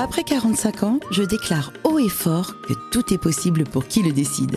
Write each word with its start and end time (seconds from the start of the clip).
Après 0.00 0.22
45 0.22 0.84
ans, 0.84 1.00
je 1.10 1.24
déclare 1.24 1.72
haut 1.82 1.98
et 1.98 2.08
fort 2.08 2.60
que 2.60 2.72
tout 2.92 3.12
est 3.12 3.18
possible 3.18 3.64
pour 3.64 3.88
qui 3.88 4.00
le 4.04 4.12
décide. 4.12 4.56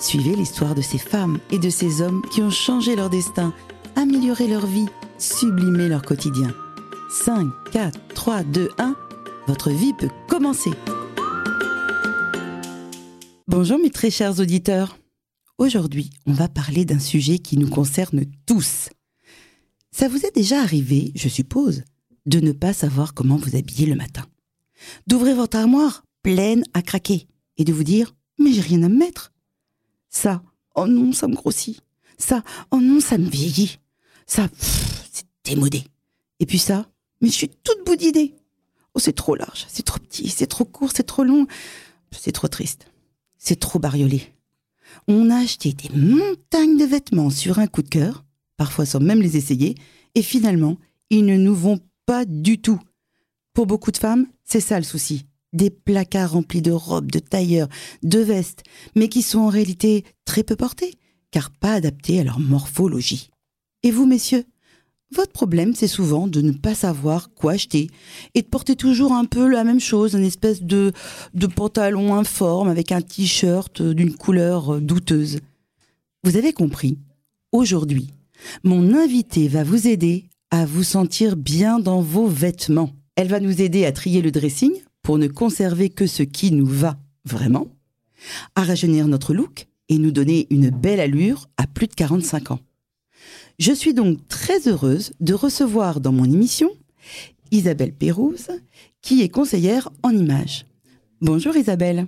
Suivez 0.00 0.34
l'histoire 0.34 0.74
de 0.74 0.82
ces 0.82 0.98
femmes 0.98 1.38
et 1.52 1.60
de 1.60 1.70
ces 1.70 2.02
hommes 2.02 2.22
qui 2.32 2.42
ont 2.42 2.50
changé 2.50 2.96
leur 2.96 3.08
destin, 3.08 3.54
amélioré 3.94 4.48
leur 4.48 4.66
vie, 4.66 4.88
sublimé 5.16 5.86
leur 5.86 6.02
quotidien. 6.02 6.52
5, 7.08 7.46
4, 7.70 8.00
3, 8.14 8.42
2, 8.42 8.70
1, 8.78 8.96
votre 9.46 9.70
vie 9.70 9.92
peut 9.92 10.10
commencer. 10.28 10.72
Bonjour 13.46 13.78
mes 13.78 13.90
très 13.90 14.10
chers 14.10 14.40
auditeurs. 14.40 14.98
Aujourd'hui, 15.58 16.10
on 16.26 16.32
va 16.32 16.48
parler 16.48 16.84
d'un 16.84 16.98
sujet 16.98 17.38
qui 17.38 17.58
nous 17.58 17.70
concerne 17.70 18.24
tous. 18.44 18.88
Ça 19.92 20.08
vous 20.08 20.26
est 20.26 20.34
déjà 20.34 20.60
arrivé, 20.60 21.12
je 21.14 21.28
suppose, 21.28 21.84
de 22.26 22.40
ne 22.40 22.50
pas 22.50 22.72
savoir 22.72 23.14
comment 23.14 23.36
vous 23.36 23.54
habiller 23.54 23.86
le 23.86 23.94
matin. 23.94 24.24
D'ouvrir 25.06 25.36
votre 25.36 25.56
armoire 25.56 26.04
pleine 26.22 26.64
à 26.74 26.82
craquer 26.82 27.26
et 27.56 27.64
de 27.64 27.72
vous 27.72 27.84
dire 27.84 28.14
Mais 28.38 28.52
j'ai 28.52 28.60
rien 28.60 28.82
à 28.82 28.88
me 28.88 28.96
mettre. 28.96 29.32
Ça, 30.08 30.42
oh 30.74 30.86
non, 30.86 31.12
ça 31.12 31.28
me 31.28 31.34
grossit. 31.34 31.80
Ça, 32.18 32.42
oh 32.70 32.80
non, 32.80 33.00
ça 33.00 33.18
me 33.18 33.28
vieillit. 33.28 33.78
Ça, 34.26 34.48
c'est 35.12 35.26
démodé. 35.44 35.84
Et 36.38 36.46
puis 36.46 36.58
ça, 36.58 36.86
mais 37.20 37.28
je 37.28 37.34
suis 37.34 37.48
toute 37.48 37.84
bout 37.84 37.96
d'idées. 37.96 38.34
Oh, 38.94 38.98
c'est 38.98 39.12
trop 39.12 39.36
large, 39.36 39.66
c'est 39.68 39.84
trop 39.84 39.98
petit, 39.98 40.28
c'est 40.28 40.46
trop 40.46 40.64
court, 40.64 40.90
c'est 40.94 41.04
trop 41.04 41.22
long. 41.22 41.46
C'est 42.12 42.32
trop 42.32 42.48
triste. 42.48 42.86
C'est 43.38 43.60
trop 43.60 43.78
bariolé. 43.78 44.34
On 45.06 45.30
a 45.30 45.36
acheté 45.36 45.72
des 45.72 45.88
montagnes 45.96 46.76
de 46.76 46.84
vêtements 46.84 47.30
sur 47.30 47.58
un 47.58 47.68
coup 47.68 47.82
de 47.82 47.88
cœur, 47.88 48.24
parfois 48.56 48.84
sans 48.84 49.00
même 49.00 49.22
les 49.22 49.36
essayer, 49.36 49.76
et 50.14 50.22
finalement, 50.22 50.76
ils 51.10 51.24
ne 51.24 51.36
nous 51.36 51.54
vont 51.54 51.78
pas 52.06 52.24
du 52.24 52.60
tout. 52.60 52.80
Pour 53.54 53.66
beaucoup 53.66 53.92
de 53.92 53.96
femmes, 53.96 54.26
c'est 54.50 54.60
ça 54.60 54.78
le 54.78 54.84
souci. 54.84 55.26
Des 55.52 55.70
placards 55.70 56.32
remplis 56.32 56.60
de 56.60 56.72
robes, 56.72 57.10
de 57.10 57.20
tailleurs, 57.20 57.68
de 58.02 58.18
vestes, 58.18 58.64
mais 58.96 59.08
qui 59.08 59.22
sont 59.22 59.38
en 59.38 59.48
réalité 59.48 60.04
très 60.24 60.42
peu 60.42 60.56
portées, 60.56 60.94
car 61.30 61.50
pas 61.50 61.74
adaptées 61.74 62.18
à 62.18 62.24
leur 62.24 62.40
morphologie. 62.40 63.30
Et 63.84 63.92
vous, 63.92 64.06
messieurs 64.06 64.44
votre 65.12 65.32
problème, 65.32 65.74
c'est 65.74 65.88
souvent 65.88 66.28
de 66.28 66.40
ne 66.40 66.52
pas 66.52 66.76
savoir 66.76 67.34
quoi 67.34 67.54
acheter 67.54 67.90
et 68.36 68.42
de 68.42 68.46
porter 68.46 68.76
toujours 68.76 69.12
un 69.12 69.24
peu 69.24 69.48
la 69.48 69.64
même 69.64 69.80
chose, 69.80 70.14
une 70.14 70.22
espèce 70.22 70.62
de, 70.62 70.92
de 71.34 71.48
pantalon 71.48 72.14
informe 72.14 72.68
avec 72.68 72.92
un 72.92 73.02
t-shirt 73.02 73.82
d'une 73.82 74.14
couleur 74.14 74.80
douteuse. 74.80 75.40
Vous 76.22 76.36
avez 76.36 76.52
compris 76.52 76.96
Aujourd'hui, 77.50 78.14
mon 78.62 78.94
invité 78.94 79.48
va 79.48 79.64
vous 79.64 79.88
aider 79.88 80.26
à 80.52 80.64
vous 80.64 80.84
sentir 80.84 81.36
bien 81.36 81.80
dans 81.80 82.00
vos 82.00 82.28
vêtements. 82.28 82.92
Elle 83.16 83.28
va 83.28 83.40
nous 83.40 83.60
aider 83.60 83.84
à 83.84 83.92
trier 83.92 84.22
le 84.22 84.30
dressing 84.30 84.72
pour 85.02 85.18
ne 85.18 85.26
conserver 85.26 85.90
que 85.90 86.06
ce 86.06 86.22
qui 86.22 86.52
nous 86.52 86.66
va 86.66 86.98
vraiment, 87.24 87.68
à 88.54 88.64
rajeunir 88.64 89.08
notre 89.08 89.34
look 89.34 89.66
et 89.88 89.98
nous 89.98 90.10
donner 90.10 90.46
une 90.50 90.70
belle 90.70 91.00
allure 91.00 91.48
à 91.56 91.66
plus 91.66 91.86
de 91.86 91.94
45 91.94 92.52
ans. 92.52 92.60
Je 93.58 93.72
suis 93.72 93.92
donc 93.92 94.26
très 94.28 94.68
heureuse 94.68 95.12
de 95.20 95.34
recevoir 95.34 96.00
dans 96.00 96.12
mon 96.12 96.24
émission 96.24 96.70
Isabelle 97.50 97.92
Pérouse, 97.92 98.48
qui 99.02 99.22
est 99.22 99.28
conseillère 99.28 99.90
en 100.02 100.10
images. 100.10 100.64
Bonjour 101.20 101.56
Isabelle. 101.56 102.06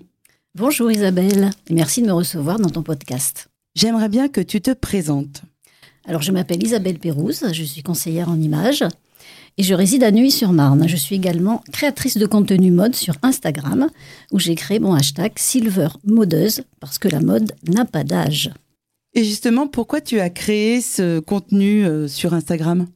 Bonjour 0.55 0.91
Isabelle, 0.91 1.51
et 1.69 1.75
merci 1.75 2.03
de 2.03 2.07
me 2.07 2.13
recevoir 2.13 2.59
dans 2.59 2.71
ton 2.71 2.83
podcast. 2.83 3.49
J'aimerais 3.75 4.09
bien 4.09 4.29
que 4.29 4.41
tu 4.41 4.61
te 4.61 4.73
présentes. 4.73 5.43
Alors 6.05 6.23
je 6.23 6.33
m'appelle 6.33 6.63
Isabelle 6.63 6.99
Pérouse, 6.99 7.45
je 7.53 7.63
suis 7.65 7.83
conseillère 7.83 8.29
en 8.29 8.41
images 8.41 8.85
et 9.59 9.63
je 9.63 9.75
réside 9.75 10.03
à 10.03 10.11
Nuit-sur-Marne. 10.11 10.89
Je 10.89 10.97
suis 10.97 11.17
également 11.17 11.63
créatrice 11.73 12.17
de 12.17 12.27
contenu 12.27 12.71
mode 12.71 12.95
sur 12.95 13.17
Instagram 13.23 13.89
où 14.31 14.39
j'ai 14.39 14.55
créé 14.55 14.79
mon 14.79 14.95
hashtag 14.95 15.33
Silver 15.37 15.89
Modeuse 16.05 16.63
parce 16.81 16.99
que 16.99 17.09
la 17.09 17.21
mode 17.21 17.53
n'a 17.69 17.85
pas 17.85 18.05
d'âge. 18.05 18.51
Et 19.15 19.25
justement, 19.25 19.67
pourquoi 19.67 20.01
tu 20.01 20.21
as 20.21 20.31
créé 20.31 20.81
ce 20.81 21.21
contenu 21.21 21.85
euh, 21.85 22.09
sur 22.09 22.33
Instagram? 22.33 22.87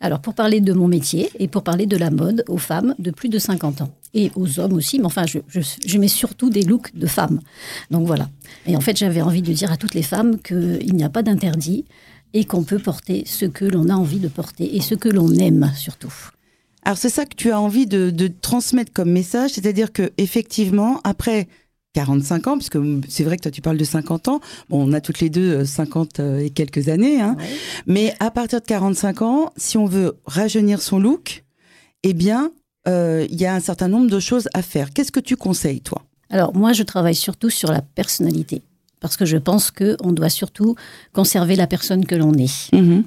Alors, 0.00 0.20
pour 0.20 0.34
parler 0.34 0.60
de 0.60 0.72
mon 0.72 0.88
métier 0.88 1.30
et 1.38 1.46
pour 1.46 1.62
parler 1.62 1.86
de 1.86 1.96
la 1.96 2.10
mode 2.10 2.44
aux 2.48 2.58
femmes 2.58 2.96
de 2.98 3.12
plus 3.12 3.28
de 3.28 3.38
50 3.38 3.82
ans. 3.82 3.90
Et 4.12 4.32
aux 4.34 4.58
hommes 4.58 4.72
aussi, 4.72 4.98
mais 4.98 5.04
enfin, 5.04 5.24
je, 5.26 5.38
je 5.48 5.98
mets 5.98 6.08
surtout 6.08 6.50
des 6.50 6.62
looks 6.62 6.92
de 6.96 7.06
femmes. 7.06 7.38
Donc 7.92 8.04
voilà. 8.08 8.28
Et 8.66 8.76
en 8.76 8.80
fait, 8.80 8.96
j'avais 8.96 9.22
envie 9.22 9.42
de 9.42 9.52
dire 9.52 9.70
à 9.70 9.76
toutes 9.76 9.94
les 9.94 10.02
femmes 10.02 10.40
qu'il 10.40 10.92
n'y 10.92 11.04
a 11.04 11.08
pas 11.08 11.22
d'interdit 11.22 11.84
et 12.34 12.44
qu'on 12.44 12.62
peut 12.62 12.78
porter 12.78 13.24
ce 13.26 13.44
que 13.44 13.64
l'on 13.64 13.88
a 13.88 13.94
envie 13.94 14.18
de 14.18 14.28
porter 14.28 14.76
et 14.76 14.80
ce 14.80 14.94
que 14.94 15.08
l'on 15.08 15.32
aime 15.34 15.70
surtout. 15.76 16.12
Alors 16.84 16.96
c'est 16.96 17.10
ça 17.10 17.26
que 17.26 17.34
tu 17.34 17.50
as 17.50 17.60
envie 17.60 17.86
de, 17.86 18.30
transmettre 18.40 18.92
comme 18.92 19.10
message, 19.10 19.52
c'est-à-dire 19.52 19.92
que 19.92 20.12
effectivement 20.18 21.00
après 21.04 21.48
45 21.92 22.46
ans, 22.46 22.56
parce 22.56 22.70
que 22.70 23.00
c'est 23.08 23.24
vrai 23.24 23.36
que 23.36 23.42
toi 23.42 23.50
tu 23.50 23.60
parles 23.60 23.76
de 23.76 23.84
50 23.84 24.28
ans, 24.28 24.40
bon 24.68 24.88
on 24.88 24.92
a 24.92 25.00
toutes 25.00 25.20
les 25.20 25.28
deux 25.28 25.64
50 25.64 26.20
euh, 26.20 26.22
euh, 26.22 26.44
et 26.44 26.50
quelques 26.50 26.88
années, 26.88 27.20
hein, 27.20 27.36
mais 27.86 28.14
à 28.20 28.30
partir 28.30 28.60
de 28.60 28.66
45 28.66 29.22
ans, 29.22 29.52
si 29.56 29.76
on 29.76 29.86
veut 29.86 30.16
rajeunir 30.24 30.80
son 30.80 30.98
look, 30.98 31.44
eh 32.02 32.14
bien 32.14 32.52
euh, 32.88 33.26
il 33.30 33.40
y 33.40 33.46
a 33.46 33.54
un 33.54 33.60
certain 33.60 33.88
nombre 33.88 34.08
de 34.08 34.20
choses 34.20 34.48
à 34.54 34.62
faire. 34.62 34.92
Qu'est-ce 34.92 35.12
que 35.12 35.20
tu 35.20 35.36
conseilles 35.36 35.82
toi? 35.82 36.02
Alors 36.30 36.54
moi, 36.54 36.72
je 36.72 36.82
travaille 36.82 37.14
surtout 37.14 37.50
sur 37.50 37.70
la 37.72 37.82
personnalité 37.82 38.62
parce 39.00 39.16
que 39.16 39.24
je 39.24 39.38
pense 39.38 39.70
qu'on 39.70 40.12
doit 40.12 40.28
surtout 40.28 40.76
conserver 41.12 41.56
la 41.56 41.66
personne 41.66 42.06
que 42.06 42.14
l'on 42.14 42.34
est. 42.34 42.72
Mhm. 42.72 43.04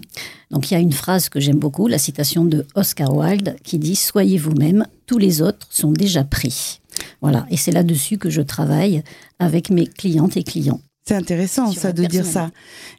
Donc 0.52 0.70
il 0.70 0.74
y 0.74 0.78
a 0.78 0.80
une 0.80 0.92
phrase 0.92 1.30
que 1.30 1.40
j'aime 1.40 1.60
beaucoup, 1.60 1.88
la 1.88 1.98
citation 1.98 2.46
de 2.46 2.66
Oscar 2.76 3.16
Wilde, 3.16 3.56
qui 3.64 3.80
dit⁇ 3.80 3.94
Soyez 3.96 4.38
vous-même, 4.38 4.86
tous 5.06 5.18
les 5.18 5.42
autres 5.42 5.68
sont 5.70 5.92
déjà 5.92 6.24
pris⁇ 6.24 6.80
Voilà, 7.22 7.46
et 7.50 7.58
c'est 7.58 7.72
là-dessus 7.72 8.18
que 8.18 8.30
je 8.30 8.42
travaille 8.42 9.04
avec 9.40 9.70
mes 9.70 9.88
clientes 9.88 10.36
et 10.36 10.44
clients. 10.44 10.82
C'est 11.06 11.16
intéressant 11.16 11.72
ça 11.72 11.92
de 11.92 12.06
dire 12.06 12.26
ça. 12.26 12.52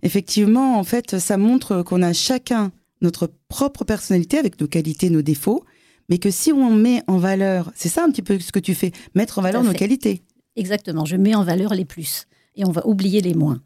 Effectivement, 0.02 0.78
en 0.78 0.84
fait, 0.84 1.18
ça 1.18 1.38
montre 1.38 1.82
qu'on 1.82 2.02
a 2.02 2.12
chacun 2.12 2.70
notre 3.00 3.30
propre 3.48 3.84
personnalité 3.84 4.38
avec 4.38 4.60
nos 4.60 4.66
qualités, 4.66 5.10
nos 5.10 5.22
défauts, 5.22 5.64
mais 6.08 6.18
que 6.18 6.30
si 6.30 6.52
on 6.52 6.70
met 6.70 7.02
en 7.06 7.16
valeur, 7.16 7.72
c'est 7.74 7.88
ça 7.88 8.04
un 8.04 8.10
petit 8.10 8.22
peu 8.22 8.38
ce 8.38 8.52
que 8.52 8.58
tu 8.58 8.74
fais, 8.74 8.92
mettre 9.14 9.38
en 9.38 9.42
valeur 9.42 9.62
nos 9.62 9.72
qualités. 9.72 10.22
Exactement, 10.56 11.04
je 11.04 11.16
mets 11.16 11.34
en 11.34 11.44
valeur 11.44 11.74
les 11.74 11.84
plus 11.84 12.26
et 12.56 12.64
on 12.64 12.72
va 12.72 12.86
oublier 12.86 13.20
les 13.20 13.34
moins. 13.34 13.60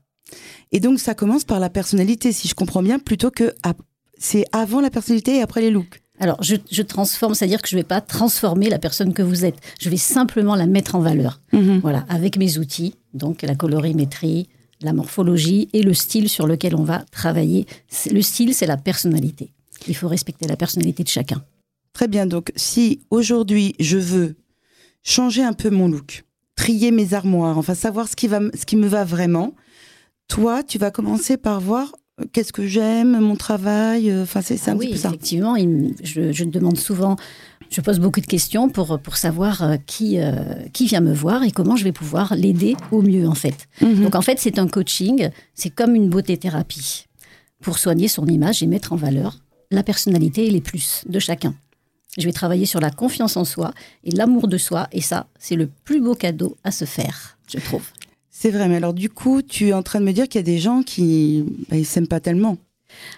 Et 0.72 0.80
donc 0.80 1.00
ça 1.00 1.14
commence 1.14 1.44
par 1.44 1.60
la 1.60 1.70
personnalité, 1.70 2.32
si 2.32 2.48
je 2.48 2.54
comprends 2.54 2.82
bien, 2.82 2.98
plutôt 2.98 3.30
que 3.30 3.54
c'est 4.18 4.44
avant 4.52 4.80
la 4.80 4.90
personnalité 4.90 5.36
et 5.36 5.42
après 5.42 5.60
les 5.60 5.70
looks. 5.70 6.02
Alors 6.20 6.42
je, 6.42 6.82
transforme, 6.82 7.34
c'est-à-dire 7.34 7.62
que 7.62 7.68
je 7.68 7.76
ne 7.76 7.80
vais 7.80 7.86
pas 7.86 8.00
transformer 8.00 8.68
la 8.68 8.78
personne 8.78 9.14
que 9.14 9.22
vous 9.22 9.44
êtes, 9.44 9.56
je 9.80 9.88
vais 9.88 9.96
simplement 9.96 10.56
la 10.56 10.66
mettre 10.66 10.94
en 10.94 11.00
valeur. 11.00 11.40
Mhm. 11.52 11.78
Voilà, 11.80 12.04
avec 12.08 12.36
mes 12.36 12.58
outils, 12.58 12.94
donc 13.14 13.42
la 13.42 13.54
colorimétrie, 13.54 14.48
la 14.80 14.92
morphologie 14.92 15.68
et 15.72 15.82
le 15.82 15.94
style 15.94 16.28
sur 16.28 16.46
lequel 16.46 16.74
on 16.74 16.84
va 16.84 17.04
travailler. 17.10 17.66
Le 18.10 18.22
style, 18.22 18.54
c'est 18.54 18.66
la 18.66 18.76
personnalité. 18.76 19.52
Il 19.86 19.94
faut 19.94 20.08
respecter 20.08 20.46
la 20.46 20.56
personnalité 20.56 21.04
de 21.04 21.08
chacun. 21.08 21.42
Très 21.92 22.08
bien, 22.08 22.26
donc 22.26 22.52
si 22.56 23.00
aujourd'hui 23.10 23.74
je 23.80 23.98
veux 23.98 24.36
changer 25.02 25.42
un 25.42 25.52
peu 25.52 25.70
mon 25.70 25.88
look, 25.88 26.24
trier 26.58 26.90
mes 26.90 27.14
armoires, 27.14 27.56
enfin 27.56 27.74
savoir 27.74 28.08
ce 28.08 28.16
qui, 28.16 28.26
va, 28.26 28.40
ce 28.52 28.66
qui 28.66 28.76
me 28.76 28.88
va 28.88 29.04
vraiment. 29.04 29.54
Toi, 30.26 30.64
tu 30.64 30.76
vas 30.76 30.90
commencer 30.90 31.36
par 31.36 31.60
voir 31.60 31.94
euh, 32.20 32.24
qu'est-ce 32.32 32.52
que 32.52 32.66
j'aime, 32.66 33.20
mon 33.20 33.36
travail. 33.36 34.10
Euh, 34.10 34.24
enfin, 34.24 34.42
c'est 34.42 34.68
un 34.68 34.72
ah 34.74 34.76
petit 34.76 34.90
peu 34.90 34.96
ça. 34.96 35.08
Effectivement, 35.08 35.56
je, 36.02 36.32
je, 36.32 36.44
demande 36.44 36.76
souvent, 36.76 37.14
je 37.70 37.80
pose 37.80 38.00
beaucoup 38.00 38.20
de 38.20 38.26
questions 38.26 38.68
pour, 38.68 38.98
pour 38.98 39.16
savoir 39.16 39.62
euh, 39.62 39.76
qui, 39.86 40.18
qui 40.72 40.86
vient 40.86 41.00
me 41.00 41.14
voir 41.14 41.44
et 41.44 41.52
comment 41.52 41.76
je 41.76 41.84
vais 41.84 41.92
pouvoir 41.92 42.34
l'aider 42.34 42.74
au 42.90 43.02
mieux, 43.02 43.28
en 43.28 43.36
fait. 43.36 43.68
Mhm. 43.80 44.02
Donc, 44.02 44.16
en 44.16 44.22
fait, 44.22 44.40
c'est 44.40 44.58
un 44.58 44.66
coaching, 44.66 45.30
c'est 45.54 45.70
comme 45.70 45.94
une 45.94 46.10
beauté 46.10 46.36
thérapie 46.36 47.06
pour 47.62 47.78
soigner 47.78 48.08
son 48.08 48.26
image 48.26 48.64
et 48.64 48.66
mettre 48.66 48.92
en 48.92 48.96
valeur 48.96 49.38
la 49.70 49.84
personnalité 49.84 50.46
et 50.46 50.50
les 50.50 50.60
plus 50.60 51.04
de 51.08 51.20
chacun. 51.20 51.54
Je 52.18 52.24
vais 52.26 52.32
travailler 52.32 52.66
sur 52.66 52.80
la 52.80 52.90
confiance 52.90 53.36
en 53.36 53.44
soi 53.44 53.72
et 54.04 54.10
l'amour 54.10 54.48
de 54.48 54.58
soi. 54.58 54.88
Et 54.92 55.00
ça, 55.00 55.28
c'est 55.38 55.56
le 55.56 55.70
plus 55.84 56.00
beau 56.00 56.14
cadeau 56.14 56.56
à 56.64 56.72
se 56.72 56.84
faire, 56.84 57.38
je 57.50 57.58
trouve. 57.58 57.84
C'est 58.28 58.50
vrai, 58.50 58.68
mais 58.68 58.76
alors 58.76 58.94
du 58.94 59.08
coup, 59.08 59.40
tu 59.42 59.68
es 59.68 59.72
en 59.72 59.82
train 59.82 60.00
de 60.00 60.04
me 60.04 60.12
dire 60.12 60.28
qu'il 60.28 60.38
y 60.38 60.44
a 60.44 60.44
des 60.44 60.58
gens 60.58 60.82
qui 60.82 61.44
ne 61.70 61.78
bah, 61.78 61.84
s'aiment 61.84 62.08
pas 62.08 62.20
tellement. 62.20 62.58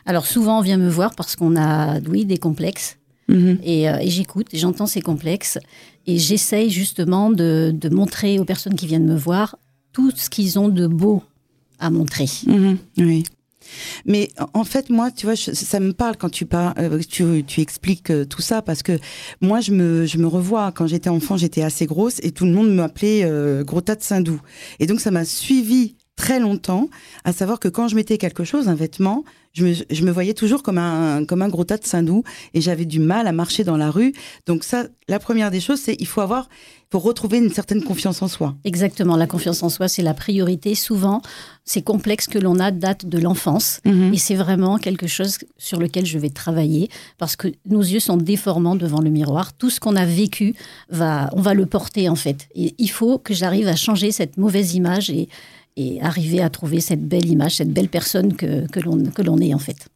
Alors 0.06 0.26
souvent, 0.26 0.58
on 0.58 0.62
vient 0.62 0.78
me 0.78 0.88
voir 0.88 1.14
parce 1.14 1.36
qu'on 1.36 1.56
a, 1.56 2.00
oui, 2.00 2.24
des 2.24 2.38
complexes. 2.38 2.98
Mhm. 3.28 3.58
Euh, 3.66 3.98
et, 4.00 4.10
j'écoute, 4.10 4.48
j'entends 4.52 4.86
ces 4.86 5.00
complexes. 5.00 5.58
Et 6.06 6.18
j'essaye 6.18 6.70
justement 6.70 7.30
de, 7.30 7.74
montrer 7.90 8.38
aux 8.38 8.44
personnes 8.44 8.74
qui 8.74 8.86
viennent 8.86 9.06
me 9.06 9.16
voir 9.16 9.56
tout 9.92 10.10
ce 10.10 10.30
qu'ils 10.30 10.58
ont 10.58 10.68
de 10.68 10.86
beau 10.86 11.22
à 11.78 11.90
montrer. 11.90 12.26
Mhm. 12.46 12.78
oui. 12.98 13.24
Mais 14.06 14.30
en 14.54 14.64
fait, 14.64 14.90
moi, 14.90 15.10
tu 15.10 15.26
vois, 15.26 15.36
ça 15.36 15.80
me 15.80 15.92
parle 15.92 16.16
quand 16.16 16.30
tu, 16.30 16.46
parles, 16.46 16.74
euh, 16.78 17.00
tu, 17.00 17.44
tu 17.44 17.60
expliques 17.60 18.10
euh, 18.10 18.24
tout 18.24 18.42
ça 18.42 18.62
parce 18.62 18.82
que 18.82 18.98
moi, 19.40 19.60
je 19.60 19.72
me, 19.72 20.06
je 20.06 20.18
me 20.18 20.26
revois. 20.26 20.72
Quand 20.72 20.86
j'étais 20.86 21.10
enfant, 21.10 21.36
j'étais 21.36 21.62
assez 21.62 21.86
grosse 21.86 22.20
et 22.22 22.32
tout 22.32 22.44
le 22.44 22.52
monde 22.52 22.74
m'appelait 22.74 23.24
euh, 23.24 23.64
gros 23.64 23.80
tas 23.80 23.96
de 23.96 24.02
Saint-Doux. 24.02 24.40
Et 24.78 24.86
donc, 24.86 25.00
ça 25.00 25.10
m'a 25.10 25.24
suivi 25.24 25.96
très 26.20 26.38
longtemps, 26.38 26.88
à 27.24 27.32
savoir 27.32 27.58
que 27.58 27.68
quand 27.68 27.88
je 27.88 27.96
mettais 27.96 28.18
quelque 28.18 28.44
chose, 28.44 28.68
un 28.68 28.74
vêtement, 28.74 29.24
je 29.52 29.64
me, 29.64 29.74
je 29.90 30.04
me 30.04 30.10
voyais 30.12 30.34
toujours 30.34 30.62
comme 30.62 30.78
un, 30.78 31.24
comme 31.24 31.40
un 31.42 31.48
gros 31.48 31.64
tas 31.64 31.78
de 31.78 31.84
saindoux 31.84 32.22
et 32.54 32.60
j'avais 32.60 32.84
du 32.84 33.00
mal 33.00 33.26
à 33.26 33.32
marcher 33.32 33.64
dans 33.64 33.78
la 33.78 33.90
rue. 33.90 34.12
Donc 34.46 34.62
ça, 34.62 34.84
la 35.08 35.18
première 35.18 35.50
des 35.50 35.60
choses, 35.60 35.80
c'est 35.80 35.96
il 35.98 36.06
faut 36.06 36.20
avoir, 36.20 36.48
pour 36.90 37.02
retrouver 37.02 37.38
une 37.38 37.50
certaine 37.50 37.82
confiance 37.82 38.20
en 38.22 38.28
soi. 38.28 38.54
Exactement, 38.64 39.16
la 39.16 39.26
confiance 39.26 39.62
en 39.62 39.68
soi, 39.70 39.88
c'est 39.88 40.02
la 40.02 40.14
priorité. 40.14 40.74
Souvent, 40.74 41.20
ces 41.64 41.82
complexes 41.82 42.28
que 42.28 42.38
l'on 42.38 42.60
a 42.60 42.70
datent 42.70 43.06
de 43.06 43.18
l'enfance 43.18 43.80
Mhm. 43.84 44.12
et 44.14 44.18
c'est 44.18 44.36
vraiment 44.36 44.76
quelque 44.78 45.06
chose 45.08 45.38
sur 45.56 45.80
lequel 45.80 46.04
je 46.04 46.18
vais 46.18 46.30
travailler 46.30 46.88
parce 47.18 47.34
que 47.34 47.48
nos 47.66 47.80
yeux 47.82 47.98
sont 48.00 48.18
déformants 48.18 48.76
devant 48.76 49.00
le 49.00 49.10
miroir. 49.10 49.52
Tout 49.54 49.70
ce 49.70 49.80
qu'on 49.80 49.96
a 49.96 50.04
vécu, 50.04 50.54
va, 50.90 51.30
on 51.32 51.40
va 51.40 51.54
le 51.54 51.66
porter 51.66 52.08
en 52.08 52.14
fait. 52.14 52.46
Et 52.54 52.74
il 52.78 52.90
faut 52.90 53.18
que 53.18 53.34
j'arrive 53.34 53.66
à 53.68 53.74
changer 53.76 54.12
cette 54.12 54.36
mauvaise 54.36 54.74
image 54.74 55.10
et, 55.10 55.28
et 55.80 56.00
arriver 56.02 56.40
à 56.42 56.50
trouver 56.50 56.80
cette 56.80 57.06
belle 57.06 57.26
image, 57.26 57.56
cette 57.56 57.72
belle 57.72 57.88
personne 57.88 58.34
que, 58.34 58.66
que 58.68 58.80
l'on 58.80 59.38
est 59.38 59.54
en 59.54 59.58
fait. 59.58 59.88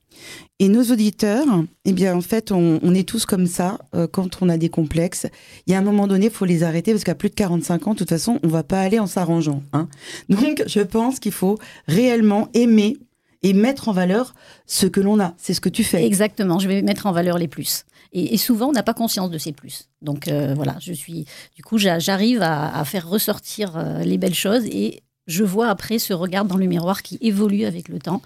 Et 0.61 0.69
nos 0.69 0.85
auditeurs, 0.85 1.47
eh 1.85 1.93
bien, 1.93 2.17
en 2.17 2.21
fait, 2.21 2.53
on, 2.53 2.79
on 2.83 2.95
est 2.95 3.07
tous 3.07 3.27
comme 3.27 3.47
ça 3.47 3.79
euh, 3.95 4.07
quand 4.07 4.41
on 4.41 4.49
a 4.49 4.57
des 4.57 4.69
complexes. 4.69 5.27
Il 5.67 5.73
y 5.73 5.75
a 5.75 5.79
un 5.79 5.83
moment 5.83 6.07
donné, 6.07 6.27
il 6.27 6.31
faut 6.33 6.45
les 6.45 6.63
arrêter 6.63 6.93
parce 6.93 7.03
qu'à 7.05 7.17
plus 7.17 7.29
de 7.29 7.35
45 7.35 7.89
ans, 7.89 7.93
de 7.93 7.99
toute 7.99 8.09
façon, 8.09 8.39
on 8.45 8.49
va 8.49 8.63
pas 8.63 8.81
aller 8.81 9.01
en 9.01 9.09
s'arrangeant. 9.09 9.63
Hein. 9.73 9.89
Donc, 10.29 10.63
je 10.67 10.81
pense 10.81 11.19
qu'il 11.19 11.33
faut 11.33 11.59
réellement 11.89 12.49
aimer 12.55 12.97
et 13.43 13.53
mettre 13.53 13.89
en 13.89 13.93
valeur 13.93 14.35
ce 14.67 14.87
que 14.87 15.01
l'on 15.01 15.19
a. 15.21 15.35
C'est 15.37 15.53
ce 15.53 15.61
que 15.61 15.69
tu 15.69 15.83
fais. 15.83 16.07
Exactement, 16.07 16.61
je 16.61 16.69
vais 16.69 16.81
mettre 16.83 17.07
en 17.07 17.13
valeur 17.13 17.37
les 17.37 17.49
plus. 17.49 17.85
Et, 18.13 18.35
et 18.35 18.39
souvent, 18.39 18.69
on 18.69 18.73
n'a 18.73 18.85
pas 18.85 18.95
conscience 18.95 19.31
de 19.31 19.39
ces 19.39 19.53
plus. 19.53 19.89
Donc 20.01 20.29
euh, 20.29 20.55
voilà, 20.55 20.77
je 20.81 20.93
suis. 20.93 21.27
Du 21.57 21.63
coup, 21.65 21.77
j'a- 21.79 21.99
j'arrive 21.99 22.41
à, 22.43 22.75
à 22.79 22.85
faire 22.85 23.09
ressortir 23.09 23.77
euh, 23.77 23.99
les 24.05 24.17
belles 24.19 24.35
choses 24.35 24.65
et 24.67 25.03
je 25.27 25.45
vois 25.45 25.69
après 25.69 25.99
ce 25.99 26.13
regard 26.13 26.45
dans 26.45 26.57
le 26.57 26.67
miroir 26.67 27.03
qui 27.03 27.19
évolue 27.21 27.65
avec 27.65 27.89
le 27.89 27.99
temps. 27.99 28.23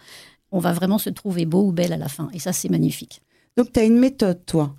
On 0.50 0.58
va 0.58 0.72
vraiment 0.72 0.98
se 0.98 1.10
trouver 1.10 1.44
beau 1.46 1.66
ou 1.66 1.72
belle 1.72 1.92
à 1.92 1.96
la 1.96 2.08
fin. 2.08 2.28
Et 2.32 2.38
ça, 2.38 2.52
c'est 2.52 2.68
magnifique. 2.70 3.20
Donc, 3.56 3.72
tu 3.72 3.80
as 3.80 3.84
une 3.84 3.98
méthode, 3.98 4.44
toi? 4.46 4.74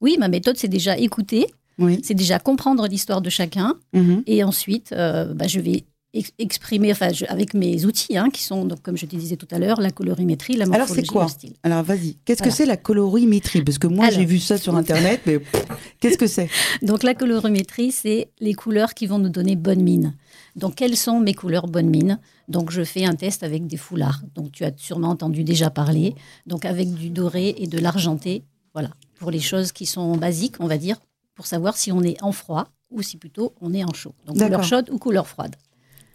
Oui, 0.00 0.16
ma 0.18 0.28
méthode, 0.28 0.56
c'est 0.56 0.68
déjà 0.68 0.96
écouter, 0.96 1.46
Oui. 1.78 2.00
c'est 2.04 2.14
déjà 2.14 2.38
comprendre 2.38 2.86
l'histoire 2.86 3.20
de 3.20 3.28
chacun. 3.30 3.74
Mhm. 3.92 4.22
Et 4.26 4.44
ensuite, 4.44 4.92
euh, 4.92 5.34
bah, 5.34 5.46
je 5.46 5.60
vais 5.60 5.84
ex- 6.14 6.32
exprimer, 6.38 6.92
enfin, 6.92 7.12
je- 7.12 7.24
avec 7.28 7.54
mes 7.54 7.84
outils, 7.84 8.16
hein, 8.16 8.28
qui 8.30 8.42
sont, 8.42 8.64
donc, 8.64 8.82
comme 8.82 8.96
je 8.96 9.06
te 9.06 9.16
disais 9.16 9.36
tout 9.36 9.48
à 9.50 9.58
l'heure, 9.58 9.80
la 9.80 9.90
colorimétrie, 9.90 10.54
la 10.56 10.64
Alors, 10.64 10.78
morphologie, 10.78 11.06
c'est 11.06 11.12
quoi 11.12 11.24
le 11.24 11.28
style. 11.30 11.52
Alors, 11.62 11.82
vas-y. 11.82 12.16
Qu'est-ce 12.24 12.42
que 12.42 12.50
c'est 12.50 12.66
la 12.66 12.76
colorimétrie? 12.76 13.62
Parce 13.62 13.78
que 13.78 13.86
moi, 13.86 14.06
Alors. 14.06 14.18
j'ai 14.18 14.24
vu 14.26 14.38
ça 14.38 14.58
sur 14.58 14.74
Internet, 14.76 15.20
mais 15.26 15.40
qu'est-ce 16.00 16.18
que 16.18 16.26
c'est? 16.26 16.48
Donc 16.82 17.02
la 17.02 17.14
colorimétrie, 17.14 17.92
c'est 17.92 18.30
les 18.40 18.54
couleurs 18.54 18.94
qui 18.94 19.06
vont 19.06 19.18
nous 19.18 19.28
donner 19.28 19.56
bonne 19.56 19.82
mine. 19.82 20.14
Donc 20.56 20.74
quelles 20.76 20.96
sont 20.96 21.20
mes 21.20 21.34
couleurs 21.34 21.66
bonne 21.68 21.88
mine? 21.88 22.18
Donc 22.48 22.70
je 22.70 22.82
fais 22.82 23.04
un 23.04 23.14
test 23.14 23.42
avec 23.42 23.66
des 23.66 23.76
foulards. 23.76 24.22
Donc 24.34 24.52
tu 24.52 24.64
as 24.64 24.72
sûrement 24.76 25.08
entendu 25.10 25.44
déjà 25.44 25.70
parler. 25.70 26.14
Donc 26.46 26.64
avec 26.64 26.92
du 26.94 27.10
doré 27.10 27.54
et 27.58 27.66
de 27.66 27.78
l'argenté, 27.78 28.42
voilà, 28.74 28.90
pour 29.18 29.30
les 29.30 29.40
choses 29.40 29.72
qui 29.72 29.86
sont 29.86 30.16
basiques, 30.16 30.56
on 30.60 30.66
va 30.66 30.78
dire, 30.78 30.96
pour 31.34 31.46
savoir 31.46 31.76
si 31.76 31.92
on 31.92 32.02
est 32.02 32.20
en 32.22 32.32
froid 32.32 32.66
ou 32.90 33.02
si 33.02 33.16
plutôt 33.18 33.54
on 33.60 33.72
est 33.74 33.84
en 33.84 33.92
chaud. 33.92 34.14
Donc 34.26 34.38
couleur 34.38 34.64
chaude 34.64 34.88
ou 34.90 34.98
couleur 34.98 35.26
froide. 35.28 35.54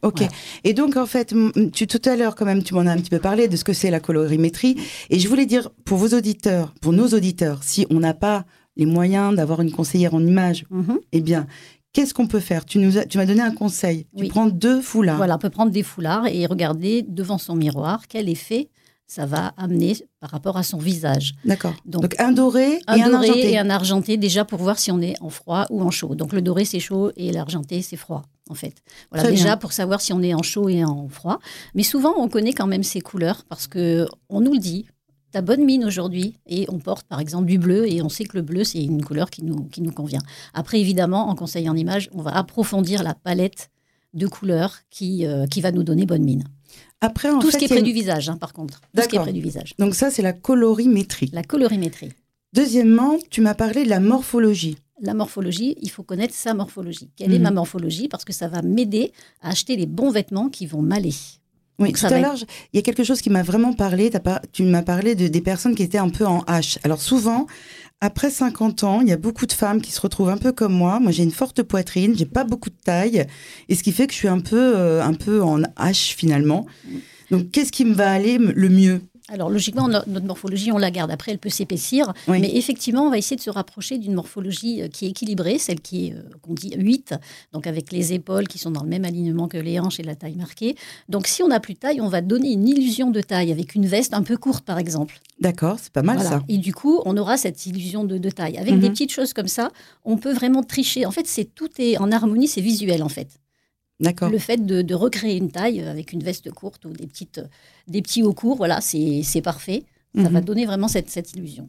Ok. 0.04 0.18
Voilà. 0.20 0.32
Et 0.64 0.74
donc, 0.74 0.98
en 0.98 1.06
fait, 1.06 1.34
tu, 1.74 1.88
tout 1.88 2.02
à 2.06 2.16
l'heure, 2.16 2.36
quand 2.36 2.46
même, 2.46 2.62
tu 2.64 2.74
m'en 2.74 2.82
as 2.82 2.92
un 2.92 2.98
petit 2.98 3.10
peu 3.10 3.20
parlé 3.20 3.48
de 3.48 3.56
ce 3.56 3.64
que 3.64 3.74
c'est 3.74 3.90
la 3.90 4.00
colorimétrie. 4.00 4.76
Et 5.10 5.20
je 5.20 5.28
voulais 5.28 5.46
dire, 5.46 5.70
pour 5.86 5.98
vos 5.98 6.10
auditeurs, 6.10 6.74
pour 6.82 6.94
nos 6.94 7.08
auditeurs, 7.08 7.64
si 7.64 7.86
on 7.90 8.00
n'a 8.00 8.14
pas 8.14 8.46
les 8.76 8.86
moyens 8.86 9.36
d'avoir 9.36 9.62
une 9.62 9.72
conseillère 9.72 10.14
en 10.14 10.26
image, 10.26 10.66
Mhm. 10.70 11.00
eh 11.12 11.22
bien, 11.22 11.48
qu'est-ce 11.94 12.14
qu'on 12.14 12.28
peut 12.28 12.40
faire? 12.40 12.66
Tu 12.66 12.80
nous 12.80 12.98
as- 12.98 13.06
tu 13.06 13.18
m'as 13.18 13.26
donné 13.26 13.42
un 13.42 13.54
conseil. 13.54 14.08
Tu 14.18 14.26
prends 14.28 14.48
deux 14.48 14.82
foulards. 14.82 15.18
Voilà, 15.18 15.36
on 15.36 15.40
peut 15.40 15.50
prendre 15.52 15.72
des 15.72 15.84
foulards 15.84 16.28
et 16.28 16.46
regarder 16.48 17.04
devant 17.08 17.38
son 17.38 17.56
miroir 17.56 18.08
quel 18.08 18.30
effet 18.30 18.70
ça 19.06 19.26
va 19.28 19.54
amener 19.58 19.96
par 20.20 20.32
rapport 20.32 20.58
à 20.58 20.64
son 20.64 20.80
visage. 20.80 21.36
D'accord. 21.46 21.76
Donc, 21.86 22.02
Donc, 22.04 22.16
un 22.20 22.32
doré 22.32 22.80
Un 22.88 22.96
et 22.96 23.02
un 23.04 23.10
doré 23.12 23.28
argenté. 23.30 23.52
et 23.52 23.58
un 23.60 23.70
argenté, 23.70 24.18
déjà 24.18 24.44
pour 24.44 24.60
voir 24.60 24.80
si 24.80 24.92
on 24.92 25.02
est 25.02 25.14
en 25.22 25.30
froid 25.30 25.66
ou 25.70 25.82
en 25.84 25.92
chaud. 25.92 26.16
Donc 26.16 26.34
le 26.34 26.42
doré, 26.42 26.66
c'est 26.66 26.80
chaud 26.80 27.12
et 27.16 27.32
l'argenté, 27.32 27.84
c'est 27.84 27.98
froid, 27.98 28.24
en 28.50 28.56
fait. 28.56 28.75
Voilà, 29.10 29.24
Très 29.24 29.31
déjà 29.34 29.45
bien. 29.45 29.57
pour 29.57 29.72
savoir 29.74 30.01
si 30.01 30.13
on 30.13 30.22
est 30.22 30.34
en 30.34 30.42
chaud 30.44 30.69
et 30.69 30.84
en 30.84 31.07
froid. 31.10 31.40
Mais 31.75 31.84
souvent, 31.84 32.13
on 32.18 32.28
connaît 32.30 32.54
quand 32.54 32.68
même 32.68 32.84
ces 32.84 33.01
couleurs 33.01 33.45
parce 33.50 33.68
que 33.68 34.07
on 34.30 34.42
nous 34.42 34.54
le 34.54 34.60
dit. 34.60 34.86
T'as 35.31 35.42
bonne 35.42 35.66
mine 35.66 35.84
aujourd'hui 35.84 36.36
et 36.45 36.68
on 36.69 36.78
porte 36.78 37.07
par 37.07 37.19
exemple 37.19 37.48
du 37.48 37.57
bleu 37.57 37.92
et 37.92 38.04
on 38.04 38.10
sait 38.10 38.24
que 38.25 38.38
le 38.38 38.44
bleu 38.44 38.63
c'est 38.63 38.84
une 38.84 39.04
couleur 39.04 39.31
qui 39.31 39.44
nous, 39.44 39.63
qui 39.63 39.81
nous 39.81 39.92
convient. 39.92 40.22
Après 40.54 40.80
évidemment 40.80 41.28
en 41.28 41.34
conseil 41.34 41.68
en 41.69 41.75
image 41.75 42.07
on 42.13 42.22
va 42.22 42.38
approfondir 42.38 43.01
la 43.01 43.16
palette 43.16 43.72
de 44.13 44.28
couleurs 44.28 44.78
qui, 44.92 45.25
euh, 45.25 45.48
qui 45.48 45.60
va 45.62 45.72
nous 45.72 45.81
donner 45.81 46.06
bonne 46.06 46.24
mine. 46.24 46.44
Après, 47.01 47.31
en 47.31 47.39
Tout 47.39 47.48
fait, 47.48 47.54
ce 47.54 47.57
qui 47.57 47.66
est 47.66 47.68
près 47.68 47.80
une- 47.80 47.84
du 47.84 47.94
visage 47.94 48.30
hein, 48.30 48.38
par 48.38 48.54
contre. 48.54 48.80
Tout 48.96 49.01
ce 49.01 49.07
qui 49.07 49.16
est 49.16 49.19
près 49.19 49.34
du 49.34 49.42
visage. 49.42 49.74
Donc, 49.80 49.96
ça, 49.96 50.12
c'est 50.12 50.22
la 50.22 50.34
colorimétrie. 50.34 51.30
La 51.34 51.42
colorimétrie. 51.44 52.12
Deuxièmement, 52.54 53.18
tu 53.31 53.42
m'as 53.42 53.56
parlé 53.56 53.84
de 53.86 53.89
la 53.89 54.00
morphologie. 54.00 54.78
La 55.01 55.13
morphologie, 55.13 55.75
il 55.81 55.90
faut 55.90 56.04
connaître 56.04 56.34
sa 56.34 56.54
morphologie. 56.54 57.10
Quelle 57.16 57.34
est 57.34 57.38
Mhm. 57.38 57.44
ma 57.44 57.51
morphologie? 57.51 58.07
Parce 58.07 58.25
que 58.25 58.34
ça 58.34 58.48
va 58.48 58.62
m'aider 58.62 59.12
à 59.42 59.50
acheter 59.50 59.75
les 59.75 59.86
bons 59.88 60.12
vêtements 60.12 60.50
qui 60.50 60.66
vont 60.66 60.81
m'aller. 60.81 61.13
Oui, 61.80 61.88
Donc, 61.88 61.95
tout 61.95 62.01
ça 62.01 62.16
à 62.16 62.19
l'heure, 62.19 62.36
il 62.72 62.75
y 62.78 62.80
a 62.80 62.81
quelque 62.84 63.04
chose 63.04 63.19
qui 63.22 63.31
m'a 63.31 63.42
vraiment 63.42 63.74
parlé. 63.74 64.12
Tu 64.51 64.63
m'as 64.63 64.84
parlé 64.84 65.16
de, 65.16 65.28
des 65.28 65.42
personnes 65.42 65.74
qui 65.75 65.81
étaient 65.81 65.98
un 65.98 66.10
peu 66.10 66.25
en 66.25 66.42
H. 66.44 66.78
Alors 66.84 67.01
souvent, 67.01 67.48
après 68.00 68.30
50 68.30 68.84
ans, 68.84 69.01
il 69.01 69.07
y 69.07 69.12
a 69.12 69.18
beaucoup 69.18 69.48
de 69.48 69.54
femmes 69.54 69.81
qui 69.81 69.92
se 69.92 70.00
retrouvent 70.00 70.30
un 70.30 70.38
peu 70.38 70.51
comme 70.51 70.74
moi. 70.74 71.00
Moi, 71.00 71.12
j'ai 71.12 71.24
une 71.24 71.31
forte 71.31 71.63
poitrine, 71.63 72.16
j'ai 72.16 72.28
pas 72.28 72.44
beaucoup 72.44 72.69
de 72.69 72.75
taille, 72.86 73.25
et 73.69 73.75
ce 73.75 73.81
qui 73.81 73.92
fait 73.92 74.06
que 74.06 74.13
je 74.13 74.18
suis 74.19 74.28
un 74.28 74.39
peu, 74.39 74.75
euh, 74.78 75.04
un 75.04 75.16
peu 75.16 75.42
en 75.42 75.62
H 75.62 76.13
finalement. 76.13 76.68
Donc, 77.31 77.50
qu'est-ce 77.50 77.72
qui 77.72 77.86
me 77.86 77.96
va 77.96 78.12
aller 78.12 78.38
le 78.38 78.69
mieux? 78.69 79.01
Alors 79.30 79.50
logiquement, 79.50 79.88
no- 79.88 80.00
notre 80.08 80.25
morphologie, 80.25 80.72
on 80.74 80.78
la 80.78 80.92
garde. 80.92 81.10
Après, 81.10 81.31
elle 81.31 81.38
peut 81.38 81.50
s'épaissir. 81.50 82.12
Oui. 82.28 82.42
Mais 82.42 82.56
effectivement, 82.58 83.04
on 83.04 83.10
va 83.10 83.18
essayer 83.18 83.38
de 83.38 83.42
se 83.42 83.50
rapprocher 83.50 83.98
d'une 83.98 84.14
morphologie 84.14 84.81
euh, 84.81 84.90
qui 84.90 85.06
est 85.06 85.10
équilibrée, 85.10 85.58
celle 85.60 85.80
qui 85.80 86.08
est, 86.08 86.14
euh, 86.14 86.22
qu'on 86.42 86.54
dit 86.54 86.74
8, 86.75 87.16
donc 87.54 87.66
avec 87.66 87.92
les 87.94 88.12
épaules 88.14 88.48
qui 88.50 88.58
sont 88.58 88.70
dans 88.72 88.84
le 88.84 88.90
même 88.90 89.06
alignement 89.06 89.48
que 89.48 89.58
les 89.58 89.80
hanches 89.80 90.00
et 90.00 90.04
la 90.04 90.16
taille 90.16 90.36
marquée. 90.36 90.75
Donc 91.08 91.28
si 91.28 91.42
on 91.42 91.48
n'a 91.48 91.62
plus 91.62 91.74
de 91.74 91.80
taille, 91.80 92.02
on 92.02 92.10
va 92.10 92.20
donner 92.22 92.52
une 92.52 92.68
illusion 92.68 93.12
de 93.12 93.22
taille 93.22 93.52
avec 93.52 93.75
une 93.75 93.86
veste 93.86 94.14
un 94.14 94.24
peu 94.24 94.36
courte, 94.36 94.66
par 94.66 94.78
exemple. 94.78 95.20
D'accord, 95.40 95.78
c'est 95.81 95.94
pas 95.94 96.02
mal 96.04 96.18
Voilà. 96.18 96.30
ça. 96.30 96.44
Et 96.50 96.58
du 96.58 96.74
coup, 96.74 97.02
on 97.06 97.16
aura 97.16 97.38
cette 97.38 97.66
illusion 97.66 98.04
de, 98.04 98.18
de 98.18 98.30
taille. 98.30 98.58
Avec 98.58 98.74
Mhm. 98.74 98.80
des 98.81 98.90
petites 98.90 99.12
choses 99.12 99.31
comme 99.34 99.48
ça, 99.48 99.72
on 100.04 100.18
peut 100.18 100.34
vraiment 100.34 100.64
tricher. 100.64 101.06
En 101.06 101.12
fait, 101.12 101.28
c'est 101.28 101.46
tout 101.46 101.70
est 101.80 101.98
en 101.98 102.12
harmonie, 102.12 102.48
c'est 102.50 102.62
visuel 102.62 103.02
en 103.02 103.10
fait. 103.10 103.30
Le 104.30 104.38
fait 104.40 104.66
de, 104.66 104.82
de 104.82 104.94
recréer 104.96 105.38
une 105.38 105.52
taille 105.52 105.82
avec 105.82 106.12
une 106.14 106.24
veste 106.24 106.52
courte 106.52 106.86
ou 106.86 106.90
des, 106.90 107.08
petites, 107.08 107.42
des 107.88 108.02
petits 108.02 108.22
hauts 108.24 108.34
courts, 108.34 108.58
voilà, 108.58 108.82
c'est 108.82 109.42
parfait. 109.44 109.84
Ça 110.16 110.22
Mhm. 110.24 110.34
va 110.34 110.42
donner 110.42 110.66
vraiment 110.66 110.88
cette, 110.88 111.10
cette 111.10 111.34
illusion. 111.34 111.68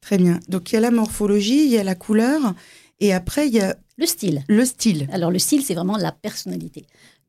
Très 0.00 0.18
bien. 0.18 0.38
Donc, 0.48 0.70
il 0.70 0.74
y 0.74 0.78
a 0.78 0.80
la 0.80 0.90
morphologie, 0.90 1.64
il 1.64 1.70
y 1.70 1.78
a 1.78 1.82
la 1.84 1.94
couleur, 1.94 2.54
et 3.00 3.12
après, 3.12 3.48
il 3.48 3.54
y 3.54 3.60
a 3.60 3.76
Le 3.96 4.06
style. 4.06 4.44
le 4.48 4.64
style. 4.64 5.08
Alors, 5.12 5.30
le 5.30 5.38
style, 5.38 5.62
c'est 5.64 5.74
vraiment 5.74 5.96
la 5.96 6.12
personnalité. 6.12 6.84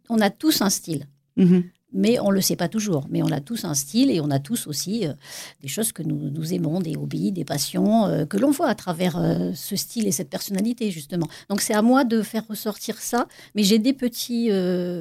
On 0.09 0.19
a 0.21 0.29
tous 0.29 0.61
un 0.61 0.69
style, 0.69 1.07
Mhm. 1.37 1.63
Mais 1.95 2.19
on 2.19 2.29
ne 2.29 2.35
le 2.35 2.41
sait 2.41 2.57
pas 2.57 2.67
toujours. 2.67 3.07
Mais 3.09 3.23
on 3.23 3.31
a 3.31 3.39
tous 3.39 3.63
un 3.63 3.73
style 3.73 4.11
et 4.11 4.19
on 4.19 4.29
a 4.29 4.39
tous 4.39 4.67
aussi 4.67 5.07
euh, 5.07 5.13
des 5.61 5.69
choses 5.69 5.93
que 5.93 6.03
nous, 6.03 6.29
nous 6.29 6.53
aimons, 6.53 6.81
des 6.81 6.95
hobbies, 6.97 7.31
des 7.31 7.45
passions, 7.45 8.05
euh, 8.05 8.25
que 8.25 8.37
l'on 8.37 8.51
voit 8.51 8.67
à 8.67 8.75
travers 8.75 9.17
euh, 9.17 9.53
ce 9.55 9.75
style 9.75 10.05
et 10.05 10.11
cette 10.11 10.29
personnalité, 10.29 10.91
justement. 10.91 11.27
Donc, 11.49 11.61
c'est 11.61 11.73
à 11.73 11.81
moi 11.81 12.03
de 12.03 12.21
faire 12.21 12.45
ressortir 12.47 12.99
ça. 12.99 13.27
Mais 13.55 13.63
j'ai 13.63 13.79
des 13.79 13.93
petits 13.93 14.49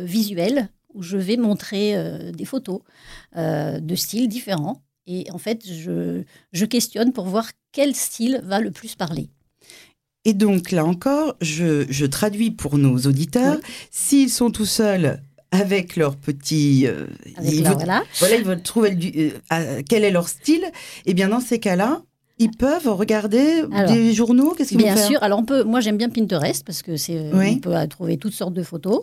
visuels 0.04 0.68
où 0.94 1.02
je 1.02 1.16
vais 1.16 1.36
montrer 1.36 2.32
des 2.32 2.44
photos 2.44 2.80
de 3.34 3.94
styles 3.94 4.28
différents. 4.28 4.82
Et 5.06 5.26
en 5.32 5.38
fait, 5.38 5.66
je, 5.66 6.22
je 6.52 6.64
questionne 6.64 7.12
pour 7.12 7.26
voir 7.26 7.50
quel 7.72 7.94
style 7.94 8.40
va 8.44 8.60
le 8.60 8.70
plus 8.70 8.94
parler. 8.94 9.28
Et 10.24 10.32
donc, 10.32 10.70
là 10.70 10.84
encore, 10.84 11.36
je, 11.40 11.86
je 11.90 12.06
traduis 12.06 12.50
pour 12.50 12.78
nos 12.78 12.98
auditeurs. 12.98 13.58
S'ils 13.90 14.30
sont 14.30 14.50
tout 14.50 14.66
seuls 14.66 15.20
avec 15.61 15.96
leur 15.96 16.16
petit... 16.16 16.87
euh, 16.87 17.06
Avec 17.37 17.52
ils 17.52 17.64
veulent- 17.64 17.73
voilà. 17.75 18.02
voilà, 18.18 18.37
ils 18.37 18.44
veulent 18.44 18.62
trouver 18.62 18.90
du- 18.94 19.32
euh, 19.52 19.82
quel 19.88 20.04
est 20.04 20.11
leur 20.11 20.28
style. 20.28 20.64
Et 21.06 21.14
bien, 21.14 21.28
dans 21.28 21.40
ces 21.40 21.58
cas-là, 21.58 22.02
ils 22.38 22.50
peuvent 22.50 22.88
regarder 22.88 23.62
Alors, 23.73 23.92
des 23.92 24.12
journaux. 24.12 24.54
Qu'est-ce 24.56 24.70
qu'ils 24.70 24.78
vont 24.78 24.84
Bien 24.84 24.96
faire 24.96 25.06
sûr. 25.06 25.23
Alors 25.23 25.38
on 25.38 25.44
peut. 25.44 25.62
Moi 25.62 25.80
j'aime 25.80 25.96
bien 25.96 26.08
Pinterest 26.08 26.64
parce 26.66 26.82
que 26.82 26.96
c'est. 26.96 27.30
Oui. 27.32 27.52
On 27.56 27.58
peut 27.61 27.76
euh, 27.76 27.87
trouver 27.87 28.16
toutes 28.16 28.32
sortes 28.34 28.54
de 28.54 28.62
photos 28.64 29.02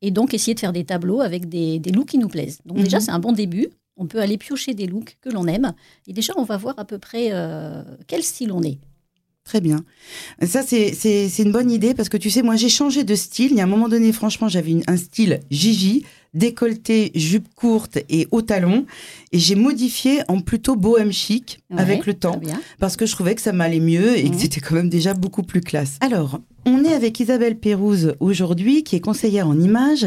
et 0.00 0.12
donc 0.12 0.32
essayer 0.32 0.54
de 0.54 0.60
faire 0.60 0.72
des 0.72 0.84
tableaux 0.84 1.20
avec 1.20 1.48
des, 1.48 1.80
des 1.80 1.90
looks 1.90 2.06
qui 2.10 2.18
nous 2.18 2.28
plaisent. 2.28 2.60
Donc 2.66 2.78
déjà 2.78 2.98
Mhm. 2.98 3.02
c'est 3.02 3.10
un 3.10 3.18
bon 3.18 3.32
début. 3.32 3.66
On 3.96 4.06
peut 4.06 4.20
aller 4.20 4.38
piocher 4.38 4.74
des 4.74 4.86
looks 4.86 5.16
que 5.20 5.28
l'on 5.28 5.48
aime 5.48 5.72
et 6.06 6.12
déjà 6.12 6.32
on 6.36 6.44
va 6.44 6.56
voir 6.56 6.74
à 6.78 6.84
peu 6.84 6.98
près 7.00 7.30
euh, 7.32 7.82
quel 8.06 8.22
style 8.22 8.52
on 8.52 8.62
est. 8.62 8.78
Très 9.48 9.62
bien. 9.62 9.82
Ça, 10.46 10.62
c'est- 10.62 11.38
une 11.38 11.52
bonne 11.52 11.70
idée 11.70 11.94
parce 11.94 12.10
que 12.10 12.18
tu 12.18 12.28
sais, 12.28 12.42
moi, 12.42 12.56
j'ai 12.56 12.68
changé 12.68 13.02
de 13.02 13.14
style. 13.14 13.52
Il 13.52 13.56
y 13.56 13.60
a 13.60 13.64
un 13.64 13.66
moment 13.66 13.88
donné, 13.88 14.12
franchement, 14.12 14.46
j'avais 14.46 14.76
un 14.86 14.98
style 14.98 15.40
Gigi. 15.50 16.04
décolleté, 16.34 17.10
jupe 17.14 17.48
courte 17.54 17.96
et 18.10 18.28
haut 18.30 18.42
talon. 18.42 18.84
Et 19.32 19.38
j'ai 19.38 19.54
modifié 19.54 20.20
en 20.28 20.40
plutôt 20.40 20.76
bohème 20.76 21.10
chic 21.10 21.60
avec 21.74 22.04
le 22.04 22.12
temps. 22.12 22.38
Parce 22.78 22.98
que 22.98 23.06
je 23.06 23.12
trouvais 23.12 23.34
que 23.34 23.40
ça 23.40 23.54
m'allait 23.54 23.80
mieux 23.80 24.18
et 24.18 24.28
que 24.28 24.34
mmh. 24.34 24.38
c'était 24.38 24.60
quand 24.60 24.74
même 24.74 24.90
déjà 24.90 25.14
beaucoup 25.14 25.42
plus 25.42 25.62
classe. 25.62 25.96
Alors, 26.02 26.38
on 26.66 26.84
est 26.84 26.92
avec 26.92 27.18
Isabelle 27.18 27.58
Pérouse 27.58 28.14
aujourd'hui, 28.20 28.84
qui 28.84 28.94
est 28.96 29.00
conseillère 29.00 29.48
en 29.48 29.58
images 29.58 30.06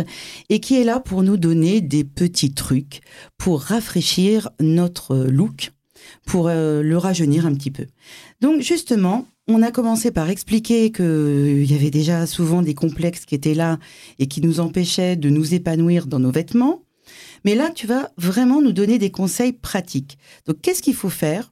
et 0.49 0.59
qui 0.59 0.79
est 0.79 0.83
là 0.83 0.99
pour 0.99 1.23
nous 1.23 1.37
donner 1.37 1.81
des 1.81 2.03
petits 2.03 2.53
trucs 2.53 3.01
pour 3.39 3.61
rafraîchir 3.61 4.51
notre 4.59 5.17
look, 5.17 5.71
pour 6.25 6.47
euh, 6.47 6.81
le 6.81 6.97
rajeunir 6.97 7.45
un 7.45 7.53
petit 7.53 7.71
peu. 7.71 7.85
Donc 8.41 8.61
justement, 8.61 9.25
on 9.47 9.61
a 9.61 9.71
commencé 9.71 10.11
par 10.11 10.29
expliquer 10.29 10.91
qu'il 10.91 11.05
euh, 11.05 11.63
y 11.63 11.73
avait 11.73 11.91
déjà 11.91 12.25
souvent 12.27 12.61
des 12.61 12.73
complexes 12.73 13.25
qui 13.25 13.35
étaient 13.35 13.53
là 13.53 13.79
et 14.19 14.27
qui 14.27 14.41
nous 14.41 14.59
empêchaient 14.59 15.15
de 15.15 15.29
nous 15.29 15.53
épanouir 15.53 16.07
dans 16.07 16.19
nos 16.19 16.31
vêtements. 16.31 16.83
Mais 17.43 17.55
là, 17.55 17.69
tu 17.73 17.87
vas 17.87 18.11
vraiment 18.17 18.61
nous 18.61 18.71
donner 18.71 18.99
des 18.99 19.11
conseils 19.11 19.53
pratiques. 19.53 20.17
Donc, 20.45 20.61
qu'est-ce 20.61 20.81
qu'il 20.81 20.93
faut 20.93 21.09
faire 21.09 21.51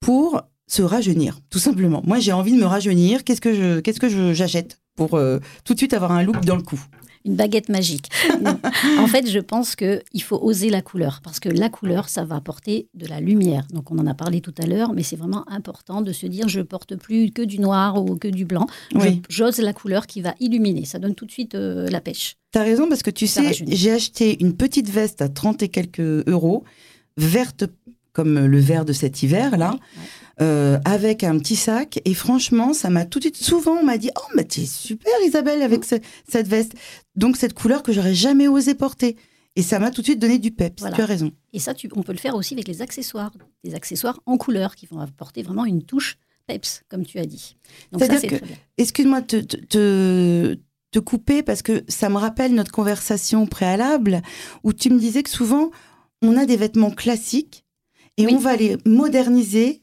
pour 0.00 0.42
se 0.66 0.82
rajeunir, 0.82 1.40
tout 1.50 1.58
simplement? 1.58 2.02
Moi, 2.04 2.18
j'ai 2.18 2.32
envie 2.32 2.52
de 2.52 2.58
me 2.58 2.66
rajeunir. 2.66 3.24
Qu'est-ce 3.24 3.40
que 3.40 3.80
que 3.80 4.32
j'achète 4.34 4.80
pour 4.96 5.14
euh, 5.14 5.38
tout 5.64 5.74
de 5.74 5.78
suite 5.78 5.94
avoir 5.94 6.12
un 6.12 6.22
look 6.22 6.44
dans 6.44 6.56
le 6.56 6.62
cou? 6.62 6.80
Une 7.24 7.36
baguette 7.36 7.68
magique. 7.68 8.10
en 8.98 9.06
fait, 9.06 9.28
je 9.28 9.38
pense 9.38 9.76
qu'il 9.76 10.22
faut 10.22 10.38
oser 10.42 10.70
la 10.70 10.82
couleur, 10.82 11.20
parce 11.22 11.40
que 11.40 11.48
la 11.48 11.68
couleur, 11.68 12.08
ça 12.08 12.24
va 12.24 12.36
apporter 12.36 12.88
de 12.94 13.06
la 13.06 13.20
lumière. 13.20 13.66
Donc, 13.72 13.90
on 13.90 13.98
en 13.98 14.06
a 14.06 14.14
parlé 14.14 14.40
tout 14.40 14.54
à 14.58 14.66
l'heure, 14.66 14.92
mais 14.92 15.02
c'est 15.02 15.16
vraiment 15.16 15.48
important 15.50 16.02
de 16.02 16.12
se 16.12 16.26
dire, 16.26 16.48
je 16.48 16.60
porte 16.60 16.96
plus 16.96 17.30
que 17.30 17.42
du 17.42 17.58
noir 17.58 18.02
ou 18.02 18.16
que 18.16 18.28
du 18.28 18.44
blanc. 18.44 18.66
J'ose 19.28 19.58
la 19.58 19.72
couleur 19.72 20.06
qui 20.06 20.20
va 20.20 20.34
illuminer. 20.40 20.84
Ça 20.84 20.98
donne 20.98 21.14
tout 21.14 21.26
de 21.26 21.32
suite 21.32 21.54
euh, 21.54 21.88
la 21.88 22.00
pêche. 22.00 22.36
Tu 22.52 22.58
as 22.58 22.62
raison, 22.62 22.88
parce 22.88 23.02
que 23.02 23.10
tu 23.10 23.26
sais, 23.26 23.52
j'ai 23.66 23.90
acheté 23.90 24.42
une 24.42 24.54
petite 24.56 24.90
veste 24.90 25.22
à 25.22 25.28
30 25.28 25.62
et 25.62 25.68
quelques 25.68 26.28
euros, 26.28 26.64
verte 27.16 27.64
comme 28.12 28.46
le 28.46 28.58
vert 28.60 28.84
de 28.84 28.92
cet 28.92 29.22
hiver-là. 29.22 29.76
Euh, 30.40 30.80
avec 30.84 31.22
un 31.22 31.38
petit 31.38 31.54
sac. 31.54 32.00
Et 32.04 32.14
franchement, 32.14 32.72
ça 32.72 32.90
m'a 32.90 33.04
tout 33.04 33.20
de 33.20 33.24
suite, 33.24 33.36
souvent, 33.36 33.76
on 33.80 33.84
m'a 33.84 33.98
dit, 33.98 34.10
oh, 34.16 34.32
mais 34.34 34.44
t'es 34.44 34.66
super 34.66 35.12
Isabelle 35.24 35.62
avec 35.62 35.84
cette 35.84 36.48
veste. 36.48 36.72
Donc 37.14 37.36
cette 37.36 37.54
couleur 37.54 37.84
que 37.84 37.92
j'aurais 37.92 38.14
jamais 38.14 38.48
osé 38.48 38.74
porter. 38.74 39.16
Et 39.56 39.62
ça 39.62 39.78
m'a 39.78 39.92
tout 39.92 40.00
de 40.00 40.06
suite 40.06 40.18
donné 40.18 40.38
du 40.38 40.50
peps. 40.50 40.82
Tu 40.82 41.00
as 41.00 41.06
raison. 41.06 41.30
Et 41.52 41.60
ça, 41.60 41.74
tu, 41.74 41.88
on 41.94 42.02
peut 42.02 42.12
le 42.12 42.18
faire 42.18 42.34
aussi 42.34 42.54
avec 42.54 42.66
les 42.66 42.82
accessoires. 42.82 43.32
Des 43.62 43.76
accessoires 43.76 44.20
en 44.26 44.36
couleur 44.36 44.74
qui 44.74 44.86
vont 44.86 44.98
apporter 44.98 45.42
vraiment 45.42 45.64
une 45.64 45.84
touche 45.84 46.18
peps, 46.48 46.82
comme 46.88 47.06
tu 47.06 47.18
as 47.18 47.26
dit. 47.26 47.56
Donc 47.92 48.02
ça, 48.02 48.18
c'est 48.18 48.42
Excuse-moi 48.76 49.20
de 49.20 49.40
te, 49.40 50.56
te, 50.90 50.98
couper 50.98 51.42
parce 51.42 51.62
que 51.62 51.84
ça 51.88 52.08
me 52.08 52.16
rappelle 52.16 52.54
notre 52.54 52.72
conversation 52.72 53.46
préalable 53.46 54.20
où 54.64 54.72
tu 54.72 54.90
me 54.90 54.98
disais 54.98 55.22
que 55.22 55.30
souvent, 55.30 55.70
on 56.22 56.36
a 56.36 56.44
des 56.44 56.56
vêtements 56.56 56.90
classiques 56.90 57.64
et 58.16 58.26
on 58.26 58.38
va 58.38 58.56
les 58.56 58.76
moderniser 58.84 59.80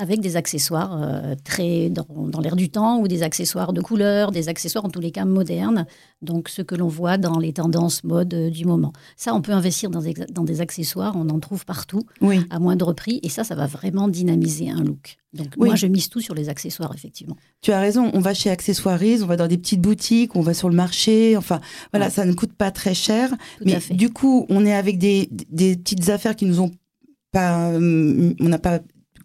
avec 0.00 0.20
des 0.20 0.36
accessoires 0.36 0.98
euh, 1.00 1.34
très 1.44 1.90
dans, 1.90 2.40
l'air 2.40 2.56
du 2.56 2.70
temps 2.70 3.00
ou 3.00 3.08
des 3.08 3.22
accessoires 3.22 3.72
de 3.72 3.82
couleur, 3.82 4.32
des 4.32 4.48
accessoires 4.48 4.84
en 4.84 4.88
tous 4.88 5.00
les 5.00 5.10
cas 5.10 5.26
modernes, 5.26 5.86
donc 6.22 6.48
ce 6.48 6.62
que 6.62 6.74
l'on 6.74 6.88
voit 6.88 7.18
dans 7.18 7.38
les 7.38 7.52
tendances 7.52 8.02
mode 8.02 8.32
euh, 8.32 8.50
du 8.50 8.64
moment. 8.64 8.92
Ça, 9.16 9.34
on 9.34 9.42
peut 9.42 9.52
investir 9.52 9.90
dans 9.90 10.00
des, 10.00 10.14
dans 10.30 10.44
des 10.44 10.62
accessoires, 10.62 11.14
on 11.16 11.28
en 11.28 11.38
trouve 11.38 11.66
partout, 11.66 12.02
à 12.50 12.58
moindre 12.58 12.92
prix, 12.94 13.20
et 13.22 13.28
ça, 13.28 13.44
ça 13.44 13.54
va 13.54 13.66
vraiment 13.66 14.08
dynamiser 14.08 14.70
un 14.70 14.82
look. 14.82 15.18
Donc 15.34 15.56
moi, 15.56 15.76
je 15.76 15.86
mise 15.86 16.08
tout 16.08 16.20
sur 16.20 16.34
les 16.34 16.48
accessoires, 16.48 16.92
effectivement. 16.94 17.36
Tu 17.60 17.70
as 17.70 17.78
raison, 17.78 18.10
on 18.14 18.20
va 18.20 18.34
chez 18.34 18.50
Accessoiries, 18.50 19.22
on 19.22 19.26
va 19.26 19.36
dans 19.36 19.46
des 19.46 19.58
petites 19.58 19.80
boutiques, 19.80 20.34
on 20.34 20.40
va 20.40 20.54
sur 20.54 20.68
le 20.68 20.74
marché, 20.74 21.36
enfin 21.36 21.60
voilà, 21.92 22.10
ça 22.10 22.24
ne 22.24 22.32
coûte 22.32 22.54
pas 22.54 22.70
très 22.70 22.94
cher, 22.94 23.30
mais 23.64 23.78
du 23.90 24.10
coup, 24.10 24.46
on 24.48 24.64
est 24.64 24.74
avec 24.74 24.98
des, 24.98 25.28
des 25.30 25.76
petites 25.76 26.08
affaires 26.08 26.34
qui 26.34 26.46
nous 26.46 26.60
ont 26.60 26.70
pas, 27.32 27.68
hum, 27.68 28.34
on 28.40 28.48
n'a 28.48 28.58
pas 28.58 28.80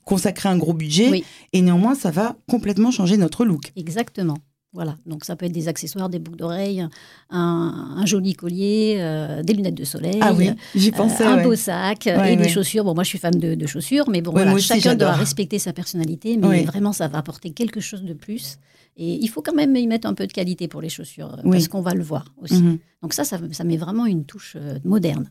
consacrer 0.05 0.49
un 0.49 0.57
gros 0.57 0.73
budget. 0.73 1.23
Et 1.51 1.61
néanmoins, 1.61 1.95
ça 1.95 2.11
va 2.11 2.37
complètement 2.47 2.91
changer 2.91 3.17
notre 3.17 3.43
look. 3.43 3.73
Exactement. 3.75 4.37
Voilà, 4.75 4.97
donc 5.05 5.23
ça 5.23 5.37
peut 5.37 5.45
être 5.45 5.53
des 5.53 5.69
accessoires, 5.69 6.09
des 6.09 6.19
boucles 6.19 6.37
d'oreilles, 6.37 6.85
un, 7.29 8.03
joli 8.03 8.33
collier, 8.33 8.97
euh, 8.99 9.41
des 9.41 9.53
lunettes 9.53 9.75
de 9.75 9.85
soleil, 9.85 10.17
ah 10.19 10.33
oui, 10.33 10.49
j'y 10.75 10.89
euh, 10.89 10.91
pensais, 10.91 11.23
un 11.23 11.41
beau 11.43 11.55
sac 11.55 12.07
et 12.07 12.35
des 12.35 12.49
chaussures. 12.49 12.83
Bon, 12.83 12.93
moi 12.93 13.05
je 13.05 13.07
suis 13.07 13.17
fan 13.17 13.31
de, 13.31 13.67
chaussures, 13.67 14.09
mais 14.09 14.21
bon, 14.21 14.31
voilà, 14.31 14.57
chacun 14.57 14.95
doit 14.95 15.13
respecter 15.13 15.59
sa 15.59 15.71
personnalité, 15.71 16.35
mais 16.35 16.63
vraiment 16.65 16.91
ça 16.91 17.07
va 17.07 17.19
apporter 17.19 17.51
quelque 17.51 17.79
chose 17.79 18.03
de 18.03 18.13
plus. 18.13 18.57
Et 18.97 19.13
il 19.13 19.27
faut 19.29 19.41
quand 19.41 19.55
même 19.55 19.73
y 19.77 19.87
mettre 19.87 20.07
un 20.07 20.13
peu 20.13 20.27
de 20.27 20.33
qualité 20.33 20.67
pour 20.67 20.81
les 20.81 20.89
chaussures, 20.89 21.37
parce 21.49 21.69
qu'on 21.69 21.81
va 21.81 21.93
le 21.93 22.03
voir 22.03 22.33
aussi. 22.41 22.61
Mhm. 22.61 22.77
Donc 23.01 23.13
ça, 23.13 23.23
ça, 23.23 23.39
ça, 23.51 23.63
met 23.63 23.77
vraiment 23.77 24.05
une 24.05 24.25
touche 24.25 24.57
euh, 24.57 24.77
moderne. 24.83 25.29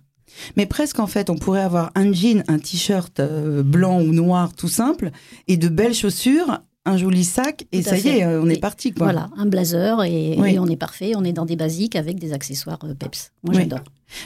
Mais 0.57 0.67
presque 0.67 0.99
en 0.99 1.07
fait, 1.07 1.31
on 1.31 1.37
pourrait 1.37 1.63
avoir 1.63 1.91
un 1.95 2.13
jean, 2.13 2.43
un 2.49 2.59
t-shirt 2.59 3.21
euh, 3.21 3.63
blanc 3.63 4.01
ou 4.01 4.13
noir 4.13 4.55
tout 4.55 4.69
simple, 4.69 5.11
et 5.49 5.57
de 5.57 5.69
belles 5.69 5.95
chaussures, 5.95 6.61
un 6.85 6.97
joli 6.97 7.25
sac, 7.25 7.67
et 7.73 7.83
ça 7.83 7.97
y 7.97 8.09
est, 8.09 8.25
euh, 8.25 8.43
on 8.43 8.49
est 8.49 8.61
parti. 8.61 8.93
Quoi. 8.93 9.07
Voilà, 9.07 9.31
un 9.37 9.47
blazer, 9.47 10.03
et, 10.05 10.37
on 10.59 10.67
est 10.67 10.77
parfait, 10.77 11.13
on 11.17 11.25
est 11.25 11.33
dans 11.33 11.47
des 11.47 11.57
basiques 11.57 11.97
avec 11.97 12.19
des 12.19 12.33
accessoires 12.33 12.81
euh, 12.85 12.95
peps. 12.95 13.33
Moi, 13.43 13.55
j'adore. 13.55 13.81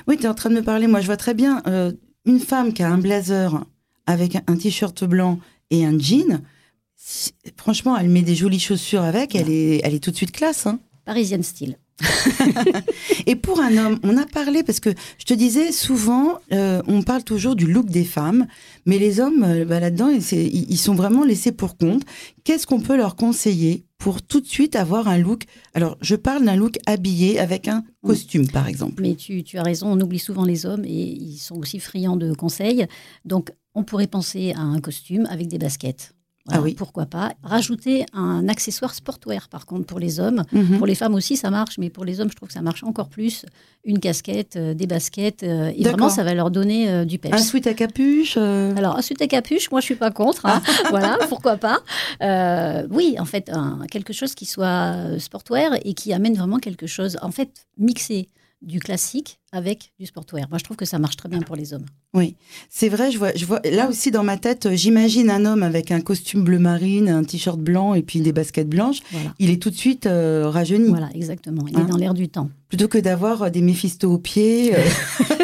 Oui, 0.07 0.17
tu 0.17 0.25
es 0.25 0.28
en 0.28 0.35
train 0.35 0.50
de 0.50 0.57
me 0.57 0.62
parler, 0.62 0.87
moi 0.87 1.00
je 1.00 1.07
vois 1.07 1.17
très 1.17 1.35
bien 1.35 1.62
une 2.26 2.40
femme 2.40 2.75
qui 2.75 2.83
a 2.83 2.90
un 2.90 2.99
blazer 2.99 3.64
avec 4.07 4.37
un, 4.37 4.57
t-shirt 4.57 5.05
blanc 5.05 5.38
et 5.71 5.85
un 5.85 5.99
jean. 5.99 6.43
Franchement, 7.57 7.97
elle 7.97 8.09
met 8.09 8.23
des 8.23 8.35
jolies 8.35 8.59
chaussures 8.59 9.02
avec, 9.02 9.35
elle 9.35 9.50
est, 9.50 9.81
elle 9.85 9.95
est 9.95 10.02
tout 10.02 10.11
de 10.11 10.17
suite 10.17 10.33
classe. 10.33 10.67
Hein. 10.67 10.78
Parisienne 11.05 11.43
style. 11.43 11.78
et 13.26 13.35
pour 13.35 13.61
un 13.61 13.76
homme, 13.76 13.99
on 14.02 14.17
a 14.17 14.26
parlé, 14.26 14.62
parce 14.62 14.81
que 14.81 14.90
je 15.19 15.25
te 15.25 15.35
disais, 15.35 15.73
souvent, 15.73 16.38
euh, 16.52 16.83
on 16.87 17.02
parle 17.02 17.25
toujours 17.25 17.57
du 17.57 17.67
look 17.67 17.87
des 17.87 18.05
femmes, 18.05 18.47
mais 18.87 18.99
les 18.99 19.21
hommes, 19.21 19.43
euh, 19.43 19.64
bah, 19.64 19.81
là-dedans, 19.81 20.09
ils, 20.09 20.78
sont 20.78 20.95
vraiment 20.95 21.25
laissés 21.25 21.52
pour 21.52 21.76
compte. 21.76 22.02
Qu'est-ce 22.45 22.67
qu'on 22.67 22.81
peut 22.81 22.97
leur 22.97 23.17
conseiller 23.17 23.85
pour 23.99 24.23
tout 24.23 24.40
de 24.40 24.47
suite 24.47 24.76
avoir 24.76 25.09
un 25.09 25.19
look? 25.19 25.45
Alors, 25.75 25.99
je 26.00 26.14
parle 26.14 26.45
d'un 26.45 26.57
look 26.57 26.78
habillé 26.87 27.38
avec 27.38 27.69
un 27.69 27.85
costume, 28.05 28.49
par 28.49 28.69
exemple. 28.69 29.02
Mais 29.02 29.14
tu, 29.14 29.43
tu 29.43 29.59
as 29.59 29.62
raison, 29.62 29.88
on 29.88 30.00
oublie 30.00 30.21
souvent 30.21 30.45
les 30.45 30.67
hommes 30.67 30.85
et 30.85 30.88
ils 30.90 31.38
sont 31.38 31.57
aussi 31.57 31.81
friands 31.81 32.17
de 32.17 32.33
conseils. 32.33 32.87
Donc, 33.25 33.50
on 33.75 33.83
pourrait 33.85 34.07
penser 34.07 34.52
à 34.52 34.61
un 34.61 34.81
costume 34.81 35.26
avec 35.31 35.49
des 35.49 35.59
baskets 35.59 36.14
ah 36.50 36.61
oui. 36.61 36.75
Pourquoi 36.75 37.07
pas 37.07 37.33
Rajouter 37.43 38.07
un 38.12 38.49
accessoire 38.49 38.95
sportwear, 38.95 39.49
par 39.49 39.67
contre, 39.67 39.87
pour 39.87 39.99
les 39.99 40.21
hommes. 40.21 40.45
Mhm. 40.52 40.78
Pour 40.78 40.87
les 40.87 40.95
femmes 40.95 41.14
aussi, 41.14 41.37
ça 41.37 41.50
marche, 41.50 41.78
mais 41.78 41.90
pour 41.90 42.05
les 42.05 42.21
hommes, 42.21 42.31
je 42.31 42.37
trouve 42.37 42.49
que 42.49 42.55
ça 42.55 42.62
marche 42.62 42.83
encore 42.85 43.09
plus. 43.09 43.45
Une 43.85 43.99
casquette, 44.00 44.57
euh, 44.57 44.75
des 44.75 44.87
baskets, 44.87 45.43
euh, 45.43 45.73
et 45.76 45.85
vraiment, 45.85 46.09
ça 46.09 46.25
va 46.25 46.35
leur 46.35 46.50
donner 46.50 46.88
euh, 46.88 47.05
du 47.05 47.19
peps. 47.19 47.35
Un 47.35 47.38
sweat 47.38 47.67
à 47.67 47.75
capuche 47.75 48.37
Alors, 48.37 48.97
un 48.97 49.02
sweat 49.02 49.21
à 49.23 49.26
capuche, 49.26 49.71
moi, 49.71 49.81
je 49.81 49.87
suis 49.87 49.95
pas 49.95 50.11
contre. 50.11 50.47
Hein. 50.47 50.62
Ah. 50.67 50.83
voilà, 50.90 51.19
pourquoi 51.28 51.57
pas 51.57 51.81
Oui, 52.90 53.17
en 53.19 53.25
fait, 53.25 53.50
quelque 53.90 54.12
chose 54.12 54.35
qui 54.35 54.47
soit 54.47 55.19
sportwear 55.19 55.73
et 55.85 55.95
qui 55.95 56.12
amène 56.12 56.35
vraiment 56.35 56.59
quelque 56.59 56.87
chose, 56.87 57.19
en 57.23 57.31
fait, 57.31 57.50
mixé 57.78 58.28
du 58.62 58.81
classique 58.81 59.38
avec 59.53 59.93
du 59.99 60.07
sportwear. 60.07 60.49
Moi, 60.49 60.59
je 60.59 60.65
trouve 60.65 60.77
que 60.77 60.85
ça 60.85 60.99
marche 60.99 61.17
très 61.17 61.29
bien 61.29 61.41
pour 61.41 61.57
les 61.57 61.73
hommes. 61.73 61.87
Oui, 62.12 62.37
c'est 62.69 62.88
vrai. 62.88 63.11
Je 63.11 63.19
vois, 63.19 63.33
je 63.35 63.45
vois. 63.45 63.61
Là 63.65 63.88
aussi, 63.88 64.11
dans 64.11 64.25
ma 64.25 64.37
tête, 64.37 64.69
j'imagine 64.75 65.31
un 65.31 65.45
homme 65.45 65.62
avec 65.62 65.91
un 65.91 66.00
costume 66.00 66.43
bleu 66.43 66.59
marine, 66.59 67.09
un 67.09 67.25
t-shirt 67.25 67.59
blanc 67.59 67.95
et 67.95 68.03
puis 68.03 68.21
des 68.21 68.33
baskets 68.33 68.69
blanches. 68.69 68.99
Il 69.38 69.50
est 69.50 69.62
tout 69.62 69.71
de 69.71 69.77
suite 69.77 70.07
euh, 70.07 70.49
rajeuni. 70.49 70.88
Voilà, 70.88 71.09
exactement. 71.15 71.65
Il 71.69 71.79
est 71.79 71.81
hein 71.81 71.87
dans 71.87 71.97
l'air 71.97 72.15
du 72.15 72.29
temps. 72.29 72.50
Plutôt 72.69 72.88
que 72.88 72.99
d'avoir 72.99 73.43
euh, 73.43 73.50
des 73.50 73.62
Méphisto 73.62 74.12
aux 74.12 74.19
pieds. 74.19 74.75
Euh. 74.77 74.83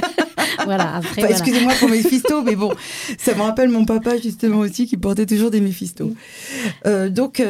voilà, 0.65 0.97
après. 0.97 1.31
Excusez-moi 1.31 1.75
pour 1.79 1.89
Méphisto, 1.89 2.43
mais 2.43 2.57
bon, 2.57 2.73
ça 3.19 3.35
me 3.35 3.43
rappelle 3.43 3.69
mon 3.69 3.85
papa 3.85 4.19
justement 4.19 4.59
aussi 4.59 4.87
qui 4.87 4.97
portait 4.97 5.27
toujours 5.27 5.51
des 5.51 5.61
Méphisto. 5.61 6.13
donc, 7.11 7.43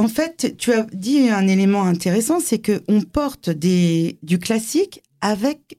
en 0.00 0.08
fait, 0.08 0.54
tu 0.56 0.72
as 0.72 0.86
dit 0.94 1.28
un 1.28 1.46
élément 1.46 1.82
intéressant, 1.82 2.40
c'est 2.40 2.58
que 2.58 2.82
on 2.88 3.02
porte 3.02 3.50
des, 3.50 4.18
du 4.22 4.38
classique 4.38 5.02
avec 5.20 5.78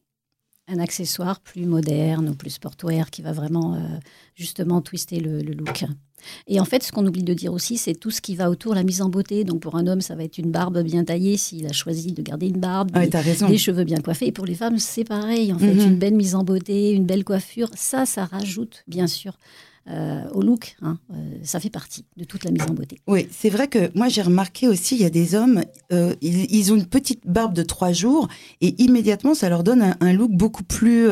un 0.68 0.78
accessoire 0.78 1.40
plus 1.40 1.66
moderne 1.66 2.30
ou 2.30 2.36
plus 2.36 2.52
sportwear 2.52 3.10
qui 3.10 3.24
va 3.24 3.34
vraiment 3.34 3.74
euh, 3.74 3.80
justement 4.36 4.80
twister 4.82 5.20
le, 5.20 5.42
look. 5.42 5.86
Et 6.46 6.60
en 6.60 6.66
fait, 6.66 6.84
ce 6.84 6.92
qu'on 6.92 7.06
oublie 7.08 7.24
de 7.24 7.34
dire 7.34 7.52
aussi, 7.52 7.78
c'est 7.78 7.96
tout 7.96 8.12
ce 8.12 8.22
qui 8.22 8.36
va 8.36 8.52
autour 8.52 8.74
de 8.74 8.78
la 8.78 8.84
mise 8.84 9.02
en 9.02 9.10
beauté. 9.10 9.44
Donc 9.44 9.60
pour 9.60 9.76
un 9.76 9.88
homme, 9.88 10.02
ça 10.02 10.14
va 10.14 10.24
être 10.24 10.38
une 10.38 10.52
barbe 10.52 10.84
bien 10.84 11.04
taillée 11.04 11.36
s'il 11.36 11.66
a 11.66 11.74
choisi 11.74 12.14
de 12.14 12.22
garder 12.22 12.48
une 12.48 12.60
barbe, 12.60 12.92
des, 12.92 13.58
cheveux 13.58 13.84
bien 13.86 14.02
coiffés. 14.02 14.28
Et 14.28 14.32
pour 14.32 14.46
les 14.46 14.54
femmes, 14.54 14.78
c'est 14.78 15.04
pareil. 15.04 15.52
En 15.52 15.58
fait, 15.58 15.74
mhm. 15.74 15.94
une 15.94 15.98
belle 15.98 16.14
mise 16.14 16.36
en 16.36 16.44
beauté, 16.44 16.92
une 16.92 17.08
belle 17.08 17.24
coiffure, 17.24 17.72
ça, 17.76 18.06
ça 18.06 18.26
rajoute 18.26 18.84
bien 18.88 19.08
sûr 19.08 19.34
euh, 19.90 20.30
au 20.34 20.42
look. 20.42 20.76
Hein, 20.82 21.00
euh, 21.12 21.16
ça 21.44 21.60
fait 21.60 21.72
partie 21.72 22.06
de 22.16 22.24
toute 22.24 22.44
la 22.44 22.52
mise 22.52 22.62
en 22.70 22.74
beauté. 22.74 23.00
Oui, 23.08 23.28
c'est 23.32 23.50
vrai 23.50 23.68
que 23.68 23.92
moi 23.98 24.10
j'ai 24.10 24.22
remarqué 24.22 24.68
aussi, 24.68 24.96
il 24.96 25.02
y 25.02 25.06
a 25.06 25.10
des 25.10 25.34
hommes, 25.34 25.64
euh, 25.92 26.14
ils, 26.22 26.72
ont 26.72 26.76
une 26.76 26.86
petite 26.86 27.26
barbe 27.26 27.54
de 27.54 27.64
trois 27.64 27.92
jours 27.92 28.28
et 28.62 28.76
immédiatement 28.82 29.34
ça 29.34 29.50
leur 29.50 29.64
donne 29.64 29.96
un, 30.00 30.14
look 30.14 30.32
beaucoup 30.32 30.64
plus 30.64 31.08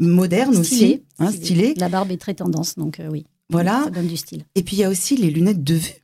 moderne 0.00 0.56
aussi, 0.56 1.02
hein, 1.20 1.30
stylé. 1.30 1.74
La 1.76 1.88
barbe 1.88 2.10
est 2.10 2.20
très 2.20 2.34
tendance, 2.34 2.74
donc 2.76 3.00
oui. 3.10 3.26
Voilà. 3.50 3.82
Ça 3.84 3.90
donne 3.90 4.08
du 4.08 4.16
style. 4.16 4.44
Et 4.54 4.62
puis 4.62 4.76
il 4.76 4.80
y 4.80 4.84
a 4.84 4.90
aussi 4.90 5.16
les 5.16 5.30
lunettes 5.30 5.62
de 5.62 5.74
vue. 5.74 6.03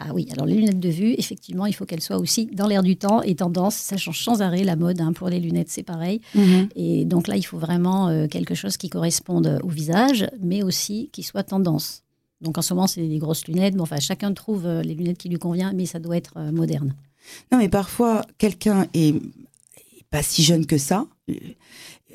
Ah 0.00 0.10
oui, 0.14 0.28
alors 0.30 0.46
les 0.46 0.54
lunettes 0.54 0.78
de 0.78 0.88
vue, 0.88 1.14
effectivement, 1.18 1.66
il 1.66 1.72
faut 1.72 1.84
qu'elles 1.84 2.00
soient 2.00 2.18
aussi 2.18 2.46
dans 2.46 2.68
l'air 2.68 2.84
du 2.84 2.96
temps 2.96 3.20
et 3.22 3.34
tendance. 3.34 3.74
Ça 3.74 3.96
change 3.96 4.22
sans 4.22 4.42
arrêt 4.42 4.62
la 4.62 4.76
mode. 4.76 5.00
Hein, 5.00 5.12
pour 5.12 5.28
les 5.28 5.40
lunettes, 5.40 5.70
c'est 5.70 5.82
pareil. 5.82 6.20
Mhm. 6.36 6.68
Et 6.76 7.04
donc 7.04 7.26
là, 7.26 7.36
il 7.36 7.42
faut 7.42 7.58
vraiment 7.58 8.08
euh, 8.08 8.28
quelque 8.28 8.54
chose 8.54 8.76
qui 8.76 8.90
corresponde 8.90 9.58
au 9.64 9.68
visage, 9.68 10.28
mais 10.40 10.62
aussi 10.62 11.10
qui 11.12 11.24
soit 11.24 11.42
tendance. 11.42 12.04
Donc 12.40 12.58
en 12.58 12.62
ce 12.62 12.74
moment, 12.74 12.86
c'est 12.86 13.06
des 13.06 13.18
grosses 13.18 13.48
lunettes. 13.48 13.74
Bon, 13.74 13.82
enfin, 13.82 13.98
chacun 13.98 14.32
trouve 14.32 14.66
euh, 14.66 14.82
les 14.82 14.94
lunettes 14.94 15.18
qui 15.18 15.28
lui 15.28 15.38
convient, 15.38 15.72
mais 15.72 15.86
ça 15.86 15.98
doit 15.98 16.16
être 16.16 16.34
euh, 16.36 16.52
moderne. 16.52 16.94
Non, 17.50 17.58
mais 17.58 17.68
parfois, 17.68 18.24
quelqu'un 18.38 18.86
est 18.94 19.20
pas 20.10 20.22
si 20.22 20.44
jeune 20.44 20.64
que 20.64 20.78
ça. 20.78 21.06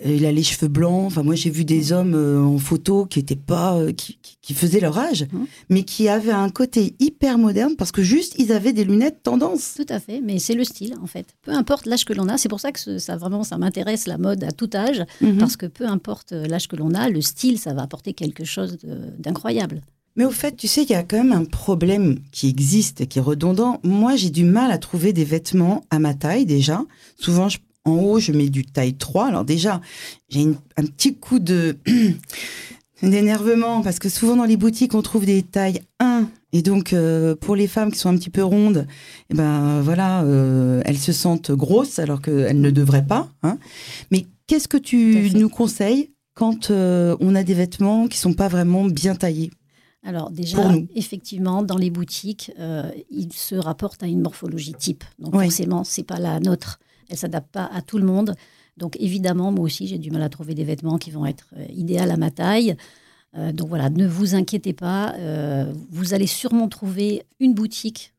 Euh, 0.06 0.16
Il 0.16 0.26
a 0.26 0.32
les 0.32 0.44
cheveux 0.44 0.68
blancs. 0.68 1.06
Enfin, 1.06 1.22
moi, 1.24 1.36
j'ai 1.36 1.50
vu 1.50 1.66
des 1.66 1.92
hommes 1.92 2.16
euh, 2.16 2.42
en 2.42 2.58
photo 2.58 3.06
qui 3.06 3.20
étaient 3.20 3.36
pas, 3.36 3.76
euh, 3.78 3.92
qui, 3.92 4.18
qui- 4.22 4.38
qui 4.42 4.54
faisaient 4.54 4.80
leur 4.80 4.98
âge, 4.98 5.26
Mhm. 5.32 5.46
mais 5.70 5.84
qui 5.84 6.10
avaient 6.10 6.32
un 6.32 6.50
côté 6.50 6.96
hyper 7.00 7.38
moderne 7.38 7.76
parce 7.78 7.92
que 7.92 8.02
juste 8.02 8.36
ils 8.40 8.52
avaient 8.52 8.74
des 8.74 8.84
lunettes 8.84 9.22
tendance. 9.24 9.76
Tout 9.78 9.86
à 9.90 10.00
fait, 10.00 10.20
mais 10.22 10.40
c'est 10.40 10.56
le 10.56 10.64
style 10.64 10.96
en 11.02 11.06
fait. 11.08 11.28
Peu 11.44 11.52
importe 11.52 11.86
l'âge 11.86 12.04
que 12.06 12.14
l'on 12.14 12.28
a, 12.28 12.38
c'est 12.38 12.50
pour 12.50 12.60
ça 12.60 12.72
que 12.72 12.80
ce- 12.80 12.98
ça 12.98 13.16
vraiment 13.18 13.44
ça 13.44 13.58
m'intéresse 13.58 14.08
la 14.08 14.18
mode 14.18 14.44
à 14.44 14.52
tout 14.52 14.70
âge 14.74 15.04
Mhm. 15.22 15.38
parce 15.38 15.56
que 15.58 15.66
peu 15.68 15.86
importe 15.88 16.32
l'âge 16.34 16.68
que 16.68 16.76
l'on 16.76 16.94
a, 16.94 17.10
le 17.10 17.22
style 17.22 17.58
ça 17.60 17.74
va 17.74 17.84
apporter 17.84 18.14
quelque 18.14 18.44
chose 18.44 18.78
d'incroyable. 19.20 19.82
Mais 20.16 20.26
au 20.26 20.32
fait, 20.32 20.56
tu 20.56 20.68
sais, 20.68 20.84
il 20.84 20.90
y 20.90 20.94
a 20.96 21.02
quand 21.04 21.18
même 21.18 21.32
un 21.32 21.46
problème 21.46 22.20
qui 22.32 22.48
existe, 22.48 23.08
qui 23.08 23.18
est 23.18 23.22
redondant. 23.22 23.80
Moi, 23.84 24.16
j'ai 24.16 24.30
du 24.30 24.44
mal 24.44 24.70
à 24.72 24.78
trouver 24.78 25.12
des 25.12 25.24
vêtements 25.24 25.84
à 25.90 25.98
ma 25.98 26.14
taille 26.14 26.46
déjà. 26.46 26.84
Souvent, 27.18 27.50
je- 27.50 27.58
en 27.86 27.92
haut, 27.94 28.20
je 28.20 28.32
mets 28.32 28.50
du 28.50 28.66
taille 28.66 28.96
3. 28.96 29.28
Alors 29.28 29.46
déjà, 29.46 29.82
j'ai 30.30 30.42
un 30.78 30.84
petit 30.86 31.16
coup 31.16 31.40
de 31.40 31.78
d'énervement 33.02 33.82
parce 33.82 34.00
que 34.00 34.10
souvent 34.10 34.36
dans 34.36 34.46
les 34.46 34.58
boutiques, 34.58 34.94
on 34.96 35.02
trouve 35.02 35.25
des 35.25 35.44
tailles 35.44 35.82
1. 36.00 36.28
Et 36.56 36.62
donc, 36.62 36.94
euh, 36.94 37.36
pour 37.36 37.56
les 37.56 37.68
femmes 37.68 37.92
qui 37.92 37.98
sont 38.00 38.10
un 38.10 38.16
petit 38.18 38.30
peu 38.30 38.44
rondes, 38.44 38.88
eh 39.30 39.34
ben 39.34 39.82
voilà, 39.82 40.22
euh, 40.24 40.82
elles 40.86 41.00
se 41.00 41.12
sentent 41.12 41.52
grosses 41.52 41.98
alors 42.00 42.22
qu'elles 42.22 42.62
ne 42.62 42.70
devraient 42.70 43.06
pas. 43.06 43.28
hein. 43.42 43.58
Mais 44.12 44.28
qu'est-ce 44.48 44.68
que 44.68 44.78
tu 44.78 45.32
nous 45.34 45.50
conseilles 45.50 46.12
quand 46.36 46.70
euh, 46.70 47.18
on 47.20 47.34
a 47.36 47.44
des 47.44 47.56
vêtements 47.56 48.08
qui 48.08 48.18
sont 48.20 48.34
pas 48.34 48.48
vraiment 48.48 48.86
bien 48.86 49.16
taillés? 49.16 49.52
Alors 50.06 50.30
déjà, 50.32 50.70
effectivement, 50.96 51.63
dans 51.63 51.78
les 51.78 51.90
boutiques, 51.90 52.52
euh, 52.60 52.84
ils 53.10 53.32
se 53.34 53.56
rapportent 53.56 54.04
à 54.04 54.08
une 54.08 54.22
morphologie 54.22 54.74
type. 54.74 55.04
Donc 55.18 55.34
Oui. 55.34 55.46
forcément, 55.46 55.84
c'est 55.84 56.04
pas 56.04 56.20
la 56.20 56.40
nôtre. 56.40 56.80
Elle 57.13 57.20
s'adapte 57.20 57.51
pas 57.51 57.70
à 57.72 57.84
tout 57.84 58.00
le 58.00 58.05
monde. 58.05 58.34
Donc 58.75 58.98
évidemment, 59.00 59.51
moi 59.51 59.63
aussi, 59.65 59.86
j'ai 59.88 60.00
du 60.00 60.10
mal 60.10 60.24
à 60.24 60.29
trouver 60.29 60.55
des 60.55 60.63
vêtements 60.63 60.98
qui 60.98 61.12
vont 61.12 61.27
être 61.27 61.46
euh, 61.55 61.63
idéaux 61.70 62.10
à 62.10 62.17
ma 62.17 62.32
taille. 62.32 62.75
Euh, 63.38 63.51
donc 63.51 63.70
voilà, 63.70 63.91
ne 63.91 64.08
vous 64.08 64.34
inquiétez 64.34 64.74
pas. 64.74 65.13
euh, 65.20 65.72
vous 65.91 66.15
allez 66.15 66.25
sûrement 66.25 66.67
trouver 66.67 67.22
une 67.39 67.53
boutique 67.53 68.13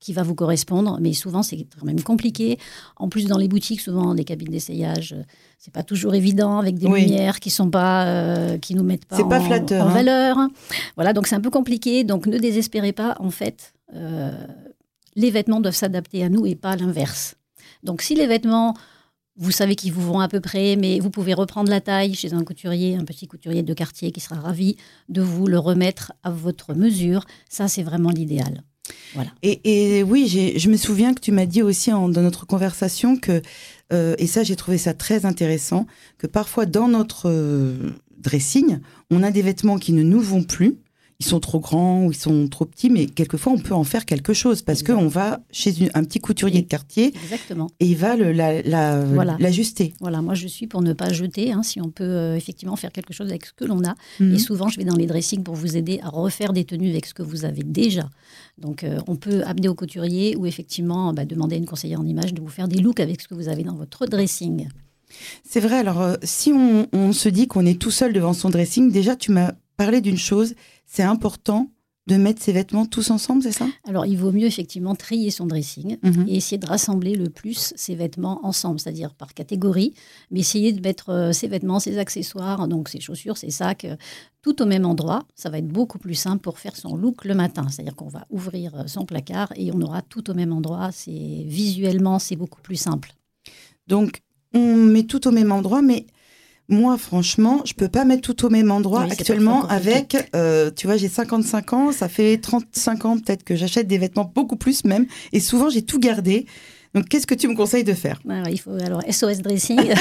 qui 0.00 0.12
va 0.12 0.22
vous 0.22 0.34
correspondre, 0.34 0.98
mais 1.00 1.14
souvent 1.14 1.42
c'est 1.42 1.56
quand 1.56 1.86
même 1.86 2.02
compliqué. 2.02 2.58
En 2.96 3.08
plus, 3.08 3.24
dans 3.24 3.38
les 3.38 3.48
boutiques, 3.48 3.80
souvent 3.80 4.14
des 4.14 4.24
cabines 4.24 4.50
d'essayage, 4.50 5.16
c'est 5.58 5.72
pas 5.72 5.82
toujours 5.82 6.14
évident 6.14 6.58
avec 6.58 6.76
des 6.78 6.86
Oui. 6.86 7.06
lumières 7.06 7.40
qui 7.40 7.48
sont 7.48 7.70
pas, 7.70 8.04
euh, 8.06 8.58
qui 8.58 8.74
nous 8.74 8.82
mettent 8.84 9.06
pas, 9.06 9.16
C'est 9.16 9.26
pas 9.26 9.40
en- 9.40 9.44
flatteur, 9.46 9.86
en 9.86 9.88
hein. 9.88 9.94
valeur. 9.94 10.36
Voilà, 10.96 11.14
donc 11.14 11.26
c'est 11.28 11.34
un 11.34 11.40
peu 11.40 11.48
compliqué. 11.48 12.04
Donc 12.04 12.26
ne 12.26 12.36
désespérez 12.36 12.92
pas. 12.92 13.16
En 13.20 13.30
fait, 13.30 13.72
les 15.16 15.30
vêtements 15.30 15.60
doivent 15.62 15.74
s'adapter 15.74 16.22
à 16.24 16.28
nous 16.28 16.44
et 16.44 16.54
pas 16.56 16.72
à 16.72 16.76
l'inverse. 16.76 17.36
Donc 17.84 18.02
si 18.02 18.14
les 18.14 18.26
vêtements, 18.26 18.74
vous 19.36 19.50
savez 19.50 19.76
qu'ils 19.76 19.92
vous 19.92 20.02
vont 20.02 20.20
à 20.20 20.28
peu 20.28 20.40
près, 20.40 20.76
mais 20.76 20.98
vous 20.98 21.10
pouvez 21.10 21.34
reprendre 21.34 21.70
la 21.70 21.80
taille 21.80 22.14
chez 22.14 22.32
un 22.32 22.42
couturier, 22.42 22.96
un 22.96 23.04
petit 23.04 23.26
couturier 23.26 23.62
de 23.62 23.74
quartier 23.74 24.10
qui 24.10 24.20
sera 24.20 24.40
ravi 24.40 24.76
de 25.08 25.22
vous 25.22 25.46
le 25.46 25.58
remettre 25.58 26.12
à 26.22 26.30
votre 26.30 26.74
mesure. 26.74 27.24
Ça, 27.48 27.68
c'est 27.68 27.82
vraiment 27.82 28.10
l'idéal. 28.10 28.62
Et, 29.42 29.98
et 29.98 30.02
oui, 30.02 30.28
je 30.56 30.68
me 30.68 30.76
souviens 30.76 31.14
que 31.14 31.20
tu 31.20 31.32
m'as 31.32 31.46
dit 31.46 31.62
aussi 31.62 31.90
dans 31.90 32.08
notre 32.08 32.46
conversation 32.46 33.16
que, 33.16 33.40
euh, 33.92 34.14
et 34.18 34.26
ça 34.26 34.42
j'ai 34.42 34.56
trouvé 34.56 34.76
ça 34.76 34.92
très 34.92 35.24
intéressant, 35.24 35.86
que 36.18 36.26
parfois 36.26 36.66
dans 36.66 36.88
notre 36.88 37.30
euh, 37.30 37.92
dressing, 38.18 38.80
on 39.10 39.22
a 39.22 39.30
des 39.30 39.42
vêtements 39.42 39.78
qui 39.78 39.92
ne 39.92 40.02
nous 40.02 40.20
vont 40.20 40.42
plus, 40.42 40.76
ils 41.24 41.28
sont 41.28 41.40
trop 41.40 41.60
grands 41.60 42.04
ou 42.04 42.12
ils 42.12 42.16
sont 42.16 42.48
trop 42.48 42.64
petits, 42.64 42.90
mais 42.90 43.06
quelquefois 43.06 43.52
on 43.52 43.58
peut 43.58 43.74
en 43.74 43.84
faire 43.84 44.04
quelque 44.04 44.32
chose 44.32 44.62
parce 44.62 44.82
qu'on 44.82 45.08
va 45.08 45.40
chez 45.50 45.78
une- 45.80 45.90
un 45.94 46.04
petit 46.04 46.18
couturier 46.20 46.62
de 46.62 46.68
quartier 46.68 47.12
Exactement. 47.24 47.68
et 47.80 47.86
il 47.86 47.96
va 47.96 48.16
le- 48.16 48.32
la- 48.32 48.62
la- 48.62 49.04
Voilà. 49.04 49.36
l'ajuster. 49.40 49.94
Voilà, 50.00 50.20
moi 50.22 50.34
je 50.34 50.46
suis 50.46 50.66
pour 50.66 50.82
ne 50.82 50.92
pas 50.92 51.12
jeter, 51.12 51.52
hein, 51.52 51.62
si 51.62 51.80
on 51.80 51.88
peut 51.90 52.04
euh, 52.04 52.36
effectivement 52.36 52.76
faire 52.76 52.92
quelque 52.92 53.12
chose 53.12 53.28
avec 53.30 53.46
ce 53.46 53.52
que 53.52 53.64
l'on 53.64 53.82
a. 53.84 53.94
Mhm. 54.20 54.34
Et 54.34 54.38
souvent, 54.38 54.68
je 54.68 54.76
vais 54.78 54.84
dans 54.84 54.96
les 54.96 55.06
dressings 55.06 55.42
pour 55.42 55.54
vous 55.54 55.76
aider 55.76 56.00
à 56.02 56.08
refaire 56.10 56.52
des 56.52 56.64
tenues 56.64 56.90
avec 56.90 57.06
ce 57.06 57.14
que 57.14 57.22
vous 57.22 57.44
avez 57.44 57.62
déjà. 57.62 58.08
Donc, 58.58 58.84
euh, 58.84 59.00
on 59.06 59.16
peut 59.16 59.42
amener 59.44 59.68
au 59.68 59.74
couturier 59.74 60.36
ou 60.36 60.46
effectivement 60.46 61.12
bah, 61.12 61.24
demander 61.24 61.56
à 61.56 61.58
une 61.58 61.66
conseillère 61.66 62.00
en 62.00 62.06
image 62.06 62.34
de 62.34 62.40
vous 62.40 62.48
faire 62.48 62.68
des 62.68 62.78
looks 62.80 63.00
avec 63.00 63.20
ce 63.20 63.28
que 63.28 63.34
vous 63.34 63.48
avez 63.48 63.62
dans 63.64 63.74
votre 63.74 64.06
dressing. 64.06 64.68
C'est 65.48 65.60
vrai, 65.60 65.76
alors 65.76 66.00
euh, 66.00 66.14
si 66.22 66.52
on, 66.52 66.88
on 66.92 67.12
se 67.12 67.28
dit 67.28 67.46
qu'on 67.46 67.66
est 67.66 67.78
tout 67.80 67.90
seul 67.92 68.12
devant 68.12 68.32
son 68.32 68.50
dressing, 68.50 68.90
déjà 68.90 69.14
tu 69.14 69.30
m'as 69.30 69.52
parlé 69.76 70.00
d'une 70.00 70.18
chose, 70.18 70.54
c'est 70.86 71.02
important 71.02 71.70
de 72.06 72.16
mettre 72.16 72.42
ses 72.42 72.52
vêtements 72.52 72.84
tous 72.84 73.10
ensemble, 73.10 73.42
c'est 73.42 73.52
ça? 73.52 73.66
Alors, 73.88 74.04
il 74.04 74.18
vaut 74.18 74.30
mieux 74.30 74.44
effectivement 74.46 74.94
trier 74.94 75.30
son 75.30 75.46
dressing 75.46 75.96
Mhm. 76.02 76.26
et 76.28 76.36
essayer 76.36 76.58
de 76.58 76.66
rassembler 76.66 77.14
le 77.14 77.30
plus 77.30 77.72
ses 77.76 77.94
vêtements 77.94 78.44
ensemble, 78.44 78.78
c'est-à-dire 78.78 79.14
par 79.14 79.32
catégorie, 79.32 79.94
mais 80.30 80.40
essayer 80.40 80.72
de 80.72 80.82
mettre 80.82 81.08
euh, 81.08 81.32
ses 81.32 81.48
vêtements, 81.48 81.80
ses 81.80 81.96
accessoires, 81.96 82.68
donc 82.68 82.90
ses 82.90 83.00
chaussures, 83.00 83.38
ses 83.38 83.48
sacs, 83.48 83.86
euh, 83.86 83.96
tout 84.42 84.60
au 84.60 84.66
même 84.66 84.84
endroit. 84.84 85.24
Ça 85.34 85.48
va 85.48 85.56
être 85.56 85.66
beaucoup 85.68 85.98
plus 85.98 86.14
simple 86.14 86.42
pour 86.42 86.58
faire 86.58 86.76
son 86.76 86.94
look 86.94 87.24
le 87.24 87.34
matin, 87.34 87.66
c'est-à-dire 87.70 87.96
qu'on 87.96 88.08
va 88.08 88.26
ouvrir 88.28 88.74
euh, 88.74 88.86
son 88.86 89.06
placard 89.06 89.50
et 89.56 89.72
on 89.72 89.80
aura 89.80 90.02
tout 90.02 90.28
au 90.30 90.34
même 90.34 90.52
endroit. 90.52 90.90
C'est 90.92 91.44
visuellement, 91.46 92.18
c'est 92.18 92.36
beaucoup 92.36 92.60
plus 92.60 92.76
simple. 92.76 93.14
Donc, 93.86 94.20
on 94.52 94.76
met 94.76 95.04
tout 95.04 95.26
au 95.26 95.30
même 95.30 95.52
endroit, 95.52 95.80
mais 95.80 96.04
moi, 96.68 96.96
franchement, 96.96 97.60
je 97.64 97.74
peux 97.74 97.88
pas 97.88 98.04
mettre 98.04 98.22
tout 98.22 98.46
au 98.46 98.50
même 98.50 98.70
endroit 98.70 99.04
Oui, 99.04 99.12
actuellement 99.12 99.66
avec, 99.68 100.16
euh, 100.34 100.70
tu 100.74 100.86
vois, 100.86 100.96
j'ai 100.96 101.08
55 101.08 101.72
ans, 101.72 101.92
ça 101.92 102.08
fait 102.08 102.38
35 102.38 103.04
ans 103.04 103.18
peut-être 103.18 103.44
que 103.44 103.54
j'achète 103.54 103.86
des 103.86 103.98
vêtements 103.98 104.30
beaucoup 104.34 104.56
plus 104.56 104.84
même, 104.84 105.06
et 105.32 105.40
souvent 105.40 105.68
j'ai 105.68 105.82
tout 105.82 105.98
gardé. 105.98 106.46
Donc, 106.94 107.08
qu'est-ce 107.08 107.26
que 107.26 107.34
tu 107.34 107.48
me 107.48 107.56
conseilles 107.56 107.84
de 107.84 107.92
faire? 107.92 108.20
Il 108.48 108.60
faut 108.60 108.70
alors 108.80 109.02
SOS 109.10 109.38
dressing. 109.38 109.80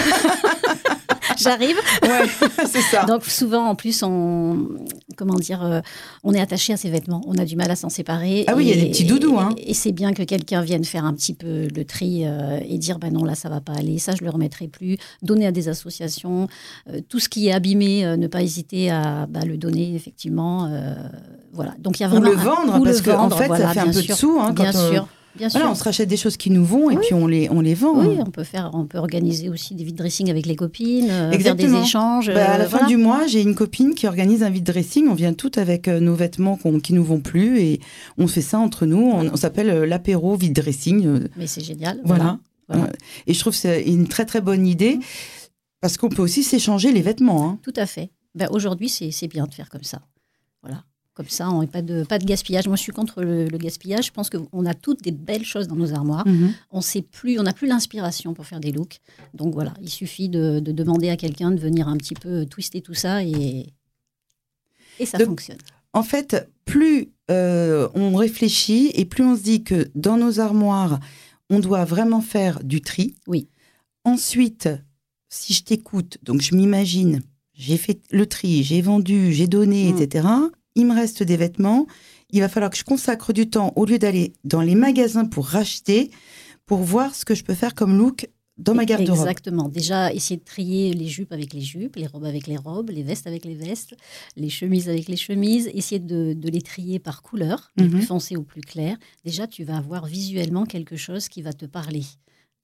J'arrive. 1.44 1.78
Ouais, 2.02 2.28
c'est 2.66 2.82
ça. 2.82 3.06
Donc 3.06 3.26
souvent, 3.26 3.66
en 3.68 3.76
plus, 3.76 4.02
on 4.04 4.70
comment 5.18 5.36
dire, 5.36 5.64
euh, 5.64 5.82
on 6.24 6.34
est 6.34 6.42
attaché 6.42 6.74
à 6.74 6.78
ses 6.78 6.90
vêtements. 6.90 7.22
On 7.28 7.36
a 7.38 7.46
du 7.46 7.56
mal 7.56 7.70
à 7.72 7.76
s'en 7.76 7.90
séparer. 7.90 8.46
Ah 8.48 8.54
oui, 8.56 8.66
il 8.66 8.76
y 8.76 8.80
a 8.80 8.84
des 8.84 8.90
petits 8.90 9.06
doudous, 9.06 9.38
hein. 9.40 9.50
Et, 9.58 9.74
c'est 9.74 9.92
bien 9.92 10.14
que 10.14 10.24
quelqu'un 10.24 10.62
vienne 10.62 10.84
faire 10.86 11.06
un 11.06 11.14
petit 11.14 11.34
peu 11.34 11.68
le 11.76 11.86
tri 11.86 12.24
euh, 12.26 12.60
et 12.68 12.78
dire, 12.78 13.00
ben 13.00 13.12
non, 13.14 13.24
là, 13.26 13.36
ça 13.36 13.50
va 13.50 13.62
pas 13.62 13.74
aller. 13.74 14.00
Ça, 14.00 14.14
je 14.18 14.24
le 14.24 14.30
remettrai 14.30 14.68
plus. 14.68 14.98
Donner 15.22 15.46
à 15.48 15.52
des 15.52 15.70
associations. 15.70 16.48
Euh, 16.90 17.00
tout 17.10 17.20
ce 17.20 17.30
qui 17.30 17.48
est 17.48 17.54
abîmé, 17.54 18.06
euh, 18.06 18.18
ne 18.18 18.28
pas 18.28 18.42
hésiter 18.42 18.90
à 18.90 19.26
bah, 19.28 19.42
le 19.46 19.58
donner, 19.58 19.96
effectivement. 19.96 20.70
voilà. 21.54 21.74
Donc 21.80 22.00
il 22.00 22.04
y 22.04 22.06
a 22.06 22.10
Ou 22.10 22.12
vraiment 22.12 22.30
le 22.30 22.38
un- 22.38 22.44
vendre, 22.44 22.80
ou 22.80 22.84
parce 22.84 22.98
le 22.98 23.04
que 23.04 23.12
en 23.12 23.30
fait, 23.30 23.48
voilà, 23.48 23.68
ça 23.68 23.74
fait 23.74 23.80
un 23.82 23.86
peu 23.86 24.02
sûr. 24.02 24.16
de 24.16 24.20
sous. 24.20 24.40
Hein, 24.40 24.52
bien 24.54 24.72
quand, 24.72 24.78
euh, 24.80 24.92
sûr. 24.92 25.08
Bien 25.36 25.50
sûr. 25.50 25.60
Voilà, 25.60 25.72
on 25.72 25.76
se 25.76 25.84
rachète 25.84 26.08
des 26.08 26.18
choses 26.18 26.38
qui 26.38 26.52
nous 26.52 26.64
vont 26.64 26.92
et 26.92 26.96
Oui. 26.96 27.02
puis 27.06 27.14
on 27.16 27.26
les, 27.26 27.50
on 27.50 27.60
les 27.62 27.74
vend. 27.74 28.00
Oui, 28.06 28.18
on 28.20 28.30
peut 28.30 28.44
faire, 28.44 28.70
on 28.74 28.86
peut 28.86 29.00
organiser 29.00 29.50
aussi 29.50 29.74
des 29.74 29.84
vide 29.84 29.96
dressing 29.96 30.30
avec 30.30 30.46
les 30.46 30.56
copines, 30.56 31.10
euh, 31.10 31.32
faire 31.40 31.56
des 31.56 31.74
échanges. 31.74 32.28
Bah, 32.32 32.52
à 32.52 32.58
la 32.60 32.66
euh, 32.66 32.68
fin 32.68 32.78
voilà. 32.78 32.86
du 32.88 32.98
mois, 32.98 33.26
j'ai 33.26 33.42
une 33.42 33.56
copine 33.56 33.96
qui 33.96 34.06
organise 34.08 34.44
un 34.44 34.50
vide 34.52 34.64
dressing. 34.66 35.08
On 35.10 35.16
vient 35.16 35.34
toutes 35.34 35.58
avec 35.58 35.88
euh, 35.88 36.00
nos 36.00 36.14
vêtements 36.14 36.56
qu'on- 36.56 36.80
qui 36.80 36.94
nous 36.94 37.04
vont 37.04 37.20
plus 37.20 37.60
et 37.60 37.80
on 38.20 38.28
fait 38.28 38.42
ça 38.42 38.60
entre 38.60 38.86
nous. 38.86 39.02
On, 39.12 39.28
on 39.34 39.36
s'appelle 39.36 39.68
l'apéro 39.86 40.36
vide 40.36 40.54
dressing. 40.54 41.28
Mais 41.36 41.48
c'est 41.48 41.64
génial. 41.64 42.00
voilà. 42.06 42.38
Voilà. 42.70 42.90
Et 43.28 43.34
je 43.34 43.40
trouve 43.40 43.54
que 43.54 43.60
c'est 43.60 43.84
une 43.84 44.08
très 44.08 44.26
très 44.26 44.40
bonne 44.40 44.66
idée 44.68 45.00
parce 45.82 45.98
qu'on 45.98 46.10
peut 46.10 46.22
aussi 46.22 46.44
s'échanger 46.44 46.92
les 46.92 47.02
vêtements. 47.02 47.50
hein. 47.50 47.60
Tout 47.62 47.74
à 47.76 47.86
fait. 47.86 48.10
Ben, 48.36 48.48
Aujourd'hui, 48.52 48.88
c'est 48.90 49.12
c'est 49.12 49.28
bien 49.28 49.46
de 49.48 49.54
faire 49.54 49.70
comme 49.70 49.84
ça. 49.84 50.02
Voilà. 50.62 50.84
Comme 51.16 51.30
ça, 51.30 51.52
on 51.52 51.66
pas 51.68 51.84
de, 51.84 52.04
pas 52.04 52.18
de 52.18 52.26
gaspillage. 52.26 52.66
Moi, 52.68 52.76
je 52.76 52.82
suis 52.82 52.92
contre 52.92 53.22
le, 53.22 53.46
le 53.48 53.58
gaspillage. 53.60 54.08
Je 54.08 54.12
pense 54.12 54.32
qu'on 54.32 54.66
a 54.66 54.74
toutes 54.74 55.04
des 55.04 55.12
belles 55.12 55.46
choses 55.46 55.68
dans 55.68 55.76
nos 55.76 55.94
armoires. 55.94 56.26
On 56.72 56.82
sait 56.82 57.04
plus, 57.04 57.40
on 57.40 57.44
n'a 57.44 57.54
plus 57.54 57.68
l'inspiration 57.68 58.34
pour 58.34 58.48
faire 58.48 58.60
des 58.60 58.72
looks. 58.72 59.00
Donc 59.36 59.54
voilà, 59.54 59.76
il 59.82 59.90
suffit 59.90 60.28
de, 60.28 60.60
de 60.60 60.72
demander 60.72 61.10
à 61.10 61.16
quelqu'un 61.18 61.52
de 61.52 61.60
venir 61.60 61.88
un 61.88 61.98
petit 61.98 62.16
peu 62.16 62.46
twister 62.48 62.82
tout 62.82 62.96
ça 62.96 63.24
et, 63.24 63.68
et 65.00 65.06
ça 65.06 65.20
fonctionne. 65.20 65.58
En 65.94 66.02
fait, 66.02 66.50
plus 66.66 67.12
euh, 67.30 67.88
on 67.94 68.16
réfléchit 68.16 68.90
et 68.96 69.06
plus 69.06 69.24
on 69.24 69.36
se 69.38 69.44
dit 69.44 69.64
que 69.64 69.92
dans 69.94 70.18
nos 70.18 70.40
armoires, 70.40 71.00
on 71.52 71.60
doit 71.60 71.86
vraiment 71.86 72.22
faire 72.22 72.64
du 72.64 72.82
tri. 72.82 73.14
Oui. 73.28 73.48
Ensuite, 74.04 74.68
si 75.30 75.54
je 75.54 75.64
t'écoute, 75.64 76.18
donc 76.24 76.42
je 76.42 76.56
m'imagine, 76.56 77.22
j'ai 77.54 77.78
fait 77.78 78.02
le 78.12 78.26
tri, 78.26 78.64
j'ai 78.64 78.82
vendu, 78.82 79.32
j'ai 79.32 79.46
donné, 79.48 79.92
Mm. 79.94 79.98
etc. 80.02 80.28
Il 80.76 80.88
me 80.88 80.94
reste 80.94 81.24
des 81.24 81.38
vêtements. 81.38 81.88
Il 82.30 82.42
va 82.42 82.50
falloir 82.50 82.72
que 82.72 82.78
je 82.78 82.84
consacre 82.84 83.34
du 83.34 83.50
temps 83.50 83.74
au 83.76 83.86
lieu 83.86 84.00
d'aller 84.00 84.34
dans 84.44 84.62
les 84.62 84.76
magasins 84.76 85.26
pour 85.26 85.46
racheter, 85.46 86.12
pour 86.66 86.80
voir 86.80 87.14
ce 87.14 87.26
que 87.26 87.36
je 87.36 87.44
peux 87.44 87.54
faire 87.54 87.76
comme 87.76 87.98
look 87.98 88.28
dans 88.58 88.76
ma 88.76 88.86
garde-robe. 88.86 89.18
Exactement. 89.18 89.68
Déjà, 89.68 90.14
essayer 90.14 90.38
de 90.38 90.44
trier 90.44 90.94
les 90.94 91.08
jupes 91.08 91.32
avec 91.32 91.54
les 91.54 91.62
jupes, 91.62 91.96
les 91.96 92.08
robes 92.08 92.26
avec 92.26 92.48
les 92.48 92.58
robes, 92.58 92.90
les 92.90 93.04
vestes 93.04 93.28
avec 93.28 93.46
les 93.46 93.56
vestes, 93.56 93.96
les 94.36 94.50
chemises 94.50 94.90
avec 94.90 95.08
les 95.08 95.18
chemises. 95.18 95.70
Essayer 95.74 96.00
de, 96.00 96.36
les 96.42 96.62
trier 96.62 97.00
par 97.00 97.22
couleur, 97.22 97.72
du 97.78 97.90
plus 97.90 98.02
foncé 98.04 98.36
au 98.36 98.44
plus 98.44 98.62
clair. 98.62 98.98
Déjà, 99.26 99.48
tu 99.48 99.64
vas 99.64 99.78
avoir 99.78 100.06
visuellement 100.06 100.66
quelque 100.66 100.96
chose 100.96 101.30
qui 101.30 101.42
va 101.42 101.54
te 101.54 101.66
parler. 101.66 102.04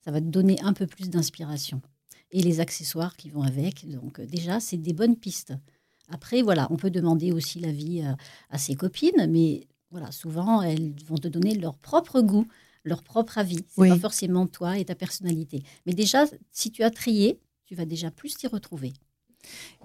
Ça 0.04 0.10
va 0.10 0.20
te 0.20 0.26
donner 0.26 0.60
un 0.62 0.72
peu 0.72 0.86
plus 0.86 1.10
d'inspiration. 1.10 1.82
Et 2.32 2.42
les 2.42 2.60
accessoires 2.60 3.16
qui 3.16 3.28
vont 3.28 3.42
avec. 3.42 3.88
Donc, 3.88 4.20
euh, 4.20 4.26
déjà, 4.26 4.60
c'est 4.60 4.76
des 4.76 4.92
bonnes 4.92 5.16
pistes. 5.16 5.52
Après, 6.10 6.42
voilà, 6.42 6.66
on 6.70 6.76
peut 6.76 6.90
demander 6.90 7.32
aussi 7.32 7.60
l'avis 7.60 8.02
à, 8.02 8.16
à 8.50 8.58
ses 8.58 8.74
copines, 8.74 9.26
mais 9.28 9.66
voilà, 9.90 10.12
souvent, 10.12 10.62
elles 10.62 10.92
vont 11.06 11.16
te 11.16 11.28
donner 11.28 11.54
leur 11.54 11.76
propre 11.78 12.20
goût 12.20 12.46
leur 12.84 13.02
propre 13.02 13.38
avis. 13.38 13.64
C'est 13.68 13.88
pas 13.88 13.98
forcément 13.98 14.46
toi 14.46 14.78
et 14.78 14.84
ta 14.84 14.94
personnalité. 14.94 15.62
Mais 15.86 15.92
déjà, 15.92 16.24
si 16.50 16.70
tu 16.70 16.82
as 16.82 16.90
trié, 16.90 17.38
tu 17.64 17.74
vas 17.74 17.84
déjà 17.84 18.10
plus 18.10 18.36
t'y 18.36 18.46
retrouver. 18.46 18.92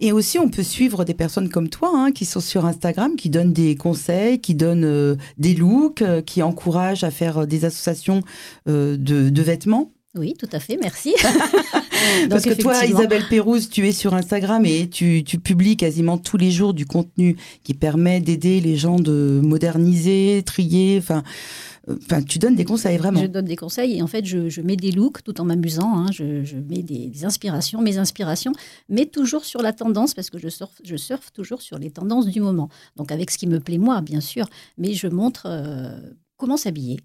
Et 0.01 0.11
aussi, 0.11 0.37
on 0.37 0.49
peut 0.49 0.63
suivre 0.63 1.05
des 1.05 1.13
personnes 1.13 1.49
comme 1.49 1.69
toi 1.69 1.91
hein, 1.93 2.11
qui 2.11 2.25
sont 2.25 2.41
sur 2.41 2.65
Instagram, 2.65 3.15
qui 3.15 3.29
donnent 3.29 3.53
des 3.53 3.75
conseils, 3.75 4.41
qui 4.41 4.53
donnent 4.53 4.83
euh, 4.83 5.15
des 5.37 5.55
looks, 5.55 6.01
euh, 6.01 6.21
qui 6.21 6.43
encouragent 6.43 7.05
à 7.05 7.11
faire 7.11 7.39
euh, 7.39 7.45
des 7.45 7.63
associations 7.63 8.21
de, 8.65 9.41
vêtements. 9.41 9.91
Oui, 10.15 10.33
tout 10.37 10.49
à 10.51 10.59
fait, 10.59 10.77
merci. 10.81 11.13
Parce 12.29 12.43
que 12.43 12.53
toi, 12.53 12.85
Isabelle 12.85 13.25
Pérouse, 13.29 13.69
tu 13.69 13.87
es 13.87 13.91
sur 13.91 14.13
Instagram 14.13 14.65
et 14.65 14.87
tu, 14.87 15.23
tu, 15.23 15.39
publies 15.39 15.75
quasiment 15.75 16.17
tous 16.17 16.37
les 16.37 16.51
jours 16.51 16.73
du 16.73 16.85
contenu 16.85 17.35
qui 17.63 17.73
permet 17.73 18.21
d'aider 18.21 18.61
les 18.61 18.77
gens 18.77 18.99
de 18.99 19.41
moderniser, 19.43 20.43
trier, 20.45 20.97
enfin 20.99 21.23
Enfin, 21.87 22.23
tu 22.23 22.39
donnes 22.39 22.55
des 22.55 22.65
conseils 22.65 22.97
vraiment. 22.97 23.21
Je 23.21 23.27
donne 23.27 23.45
des 23.45 23.55
conseils 23.55 23.97
et 23.97 24.01
en 24.01 24.07
fait, 24.07 24.25
je, 24.25 24.61
mets 24.61 24.75
des 24.75 24.91
looks 24.91 25.23
tout 25.23 25.39
en 25.39 25.45
m'amusant. 25.45 25.97
Hein. 25.97 26.07
Je, 26.11 26.57
mets 26.57 26.81
des, 26.81 27.25
inspirations, 27.25 27.81
mes 27.81 27.97
inspirations, 27.97 28.53
mais 28.89 29.05
toujours 29.05 29.45
sur 29.45 29.61
la 29.61 29.71
tendance 29.71 30.13
parce 30.13 30.29
que 30.29 30.39
je 30.39 30.49
surfe, 30.49 30.81
je 30.83 30.95
surfe 30.95 31.31
toujours 31.31 31.61
sur 31.61 31.77
les 31.77 31.91
tendances 31.91 32.27
du 32.27 32.41
moment. 32.41 32.69
Donc 32.95 33.11
avec 33.11 33.29
ce 33.29 33.37
qui 33.37 33.47
me 33.47 33.59
plaît 33.59 33.77
moi, 33.77 34.01
bien 34.01 34.21
sûr, 34.21 34.47
mais 34.77 34.93
je 34.93 35.07
montre 35.07 35.45
euh, 35.45 35.99
comment 36.37 36.57
s'habiller. 36.57 36.99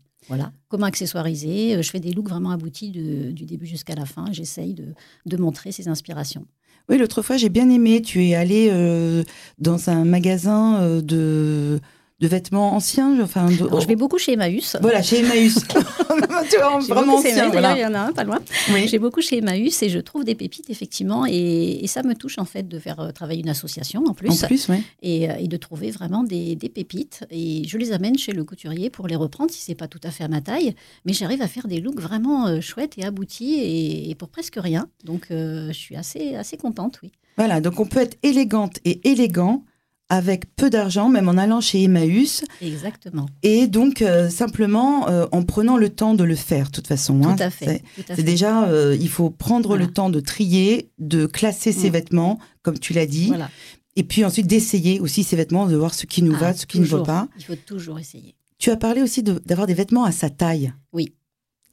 Comment 0.69 0.87
accessoiriser. 0.87 1.77
Euh, 1.77 1.83
je 1.83 1.90
fais 1.90 2.01
des 2.01 2.12
looks 2.12 2.29
vraiment 2.29 2.51
aboutis 2.51 2.90
du 2.90 3.45
début 3.47 3.66
jusqu'à 3.66 3.95
la 3.95 4.07
fin. 4.07 4.27
J'essaye 4.33 4.75
de, 4.75 4.95
de 5.27 5.37
montrer 5.37 5.73
ces 5.73 5.88
inspirations. 5.88 6.47
Oui, 6.88 6.99
l'autre 6.99 7.23
fois, 7.23 7.37
j'ai 7.37 7.49
bien 7.49 7.69
aimé. 7.71 8.03
Tu 8.03 8.25
es 8.27 8.35
allé 8.35 8.69
euh, 8.71 9.23
dans 9.59 9.90
un 9.90 10.05
magasin 10.05 11.01
de 11.01 11.81
de 12.20 12.28
vêtements 12.28 12.74
anciens 12.74 13.18
enfin 13.22 13.48
Je 13.48 13.87
vais 13.87 13.96
beaucoup 13.96 14.18
chez 14.18 14.33
Emmaüs. 14.33 14.76
Voilà, 14.83 15.02
chez 15.02 15.20
Emmaüs. 15.20 15.54
tu 16.50 16.56
vois, 16.59 16.78
vraiment 16.80 17.16
ancien. 17.16 17.48
Voilà. 17.48 17.74
Il 17.76 17.80
y 17.80 17.87
en 17.87 17.94
a 17.94 18.00
un, 18.00 18.12
pas 18.12 18.24
loin. 18.24 18.38
J'ai 18.87 18.98
beaucoup 18.98 19.22
chez 19.22 19.38
Emmaüs 19.38 19.83
et 19.83 19.88
je 19.88 19.98
trouve 19.98 20.24
des 20.24 20.35
pépites, 20.35 20.68
effectivement. 20.68 21.24
Et, 21.26 21.87
ça 21.87 22.02
me 22.02 22.14
touche, 22.14 22.38
en 22.38 22.44
fait, 22.44 22.68
de 22.68 22.78
faire 22.78 23.00
euh, 23.00 23.11
travailler 23.11 23.40
une 23.40 23.48
association, 23.48 24.04
en 24.06 24.14
plus. 24.14 24.30
En 24.30 24.46
plus, 24.46 24.68
oui. 24.68 24.83
Et, 25.02 25.28
euh, 25.28 25.35
et, 25.40 25.48
de 25.48 25.56
trouver 25.56 25.90
vraiment 25.90 26.22
des, 26.22 26.54
des, 26.54 26.68
pépites. 26.68 27.24
Et 27.30 27.64
je 27.66 27.78
les 27.78 27.92
amène 27.92 28.16
chez 28.16 28.33
le 28.33 28.44
couturier 28.44 28.90
pour 28.90 29.09
les 29.09 29.16
reprendre, 29.16 29.50
si 29.50 29.61
c'est 29.61 29.74
pas 29.74 29.88
tout 29.88 29.98
à 30.04 30.11
fait 30.11 30.22
à 30.22 30.28
ma 30.28 30.40
taille. 30.40 30.74
Mais 31.04 31.12
j'arrive 31.12 31.42
à 31.42 31.48
faire 31.48 31.66
des 31.66 31.80
looks 31.80 32.00
vraiment 32.00 32.46
euh, 32.46 32.61
chouettes 32.61 32.96
et 32.98 33.04
aboutis 33.04 34.09
et, 34.09 34.14
pour 34.14 34.28
presque 34.28 34.56
rien. 34.56 34.88
Donc, 35.04 35.26
je 35.30 35.72
suis 35.72 35.96
assez, 35.96 36.37
assez 36.37 36.56
contente, 36.56 37.00
oui. 37.02 37.11
Voilà, 37.38 37.61
donc 37.61 37.80
on 37.80 37.87
peut 37.87 38.00
être 38.00 38.18
élégante 38.22 38.78
et 38.85 39.00
élégant 39.09 39.64
avec 40.11 40.55
peu 40.57 40.68
d'argent, 40.68 41.09
même 41.09 41.29
en 41.29 41.38
allant 41.38 41.61
chez 41.61 41.85
Emmaüs. 41.85 42.44
Exactement. 42.61 43.27
Et 43.42 43.68
donc, 43.68 44.03
euh, 44.03 44.29
simplement, 44.29 45.09
euh, 45.09 45.27
en 45.31 45.44
prenant 45.44 45.77
le 45.77 45.88
temps 45.88 46.14
de 46.14 46.25
le 46.25 46.35
faire, 46.35 46.66
de 46.66 46.73
toute 46.73 46.88
façon. 46.88 47.20
Tout 47.20 47.29
hein. 47.29 47.37
à 47.38 47.49
fait. 47.49 47.83
C'est 48.09 48.25
déjà, 48.25 48.68
euh, 48.68 48.96
il 49.01 49.09
faut 49.09 49.31
prendre 49.31 49.77
le 49.77 49.87
temps 49.87 50.11
de 50.11 50.20
trier, 50.20 50.90
de 50.99 51.27
classer 51.27 51.73
ses 51.73 51.88
mm. 51.88 51.92
vêtements, 51.92 52.38
comme 52.62 52.79
tu 52.79 52.92
l'as 52.92 53.07
dit. 53.07 53.29
Voilà. 53.29 53.49
Et 53.96 54.03
puis 54.03 54.25
ensuite, 54.25 54.49
d'essayer 54.49 55.01
aussi 55.01 55.23
ses 55.23 55.37
vêtements, 55.37 55.66
de 55.66 55.77
voir 55.77 55.94
ce 55.94 56.07
qui 56.07 56.23
nous 56.23 56.35
ah, 56.37 56.40
va, 56.40 56.55
ce 56.55 56.66
qui 56.66 56.81
ne 56.81 56.85
va 56.85 57.03
pas. 57.03 57.29
Il 57.38 57.44
faut 57.44 57.57
toujours 57.57 57.99
essayer. 57.99 58.35
Tu 58.59 58.70
as 58.70 58.77
parlé 58.77 59.03
aussi 59.03 59.23
d'avoir 59.23 59.66
des 59.66 59.75
vêtements 59.75 60.05
à 60.05 60.12
sa 60.12 60.29
taille. 60.29 60.73
Oui. 60.92 61.14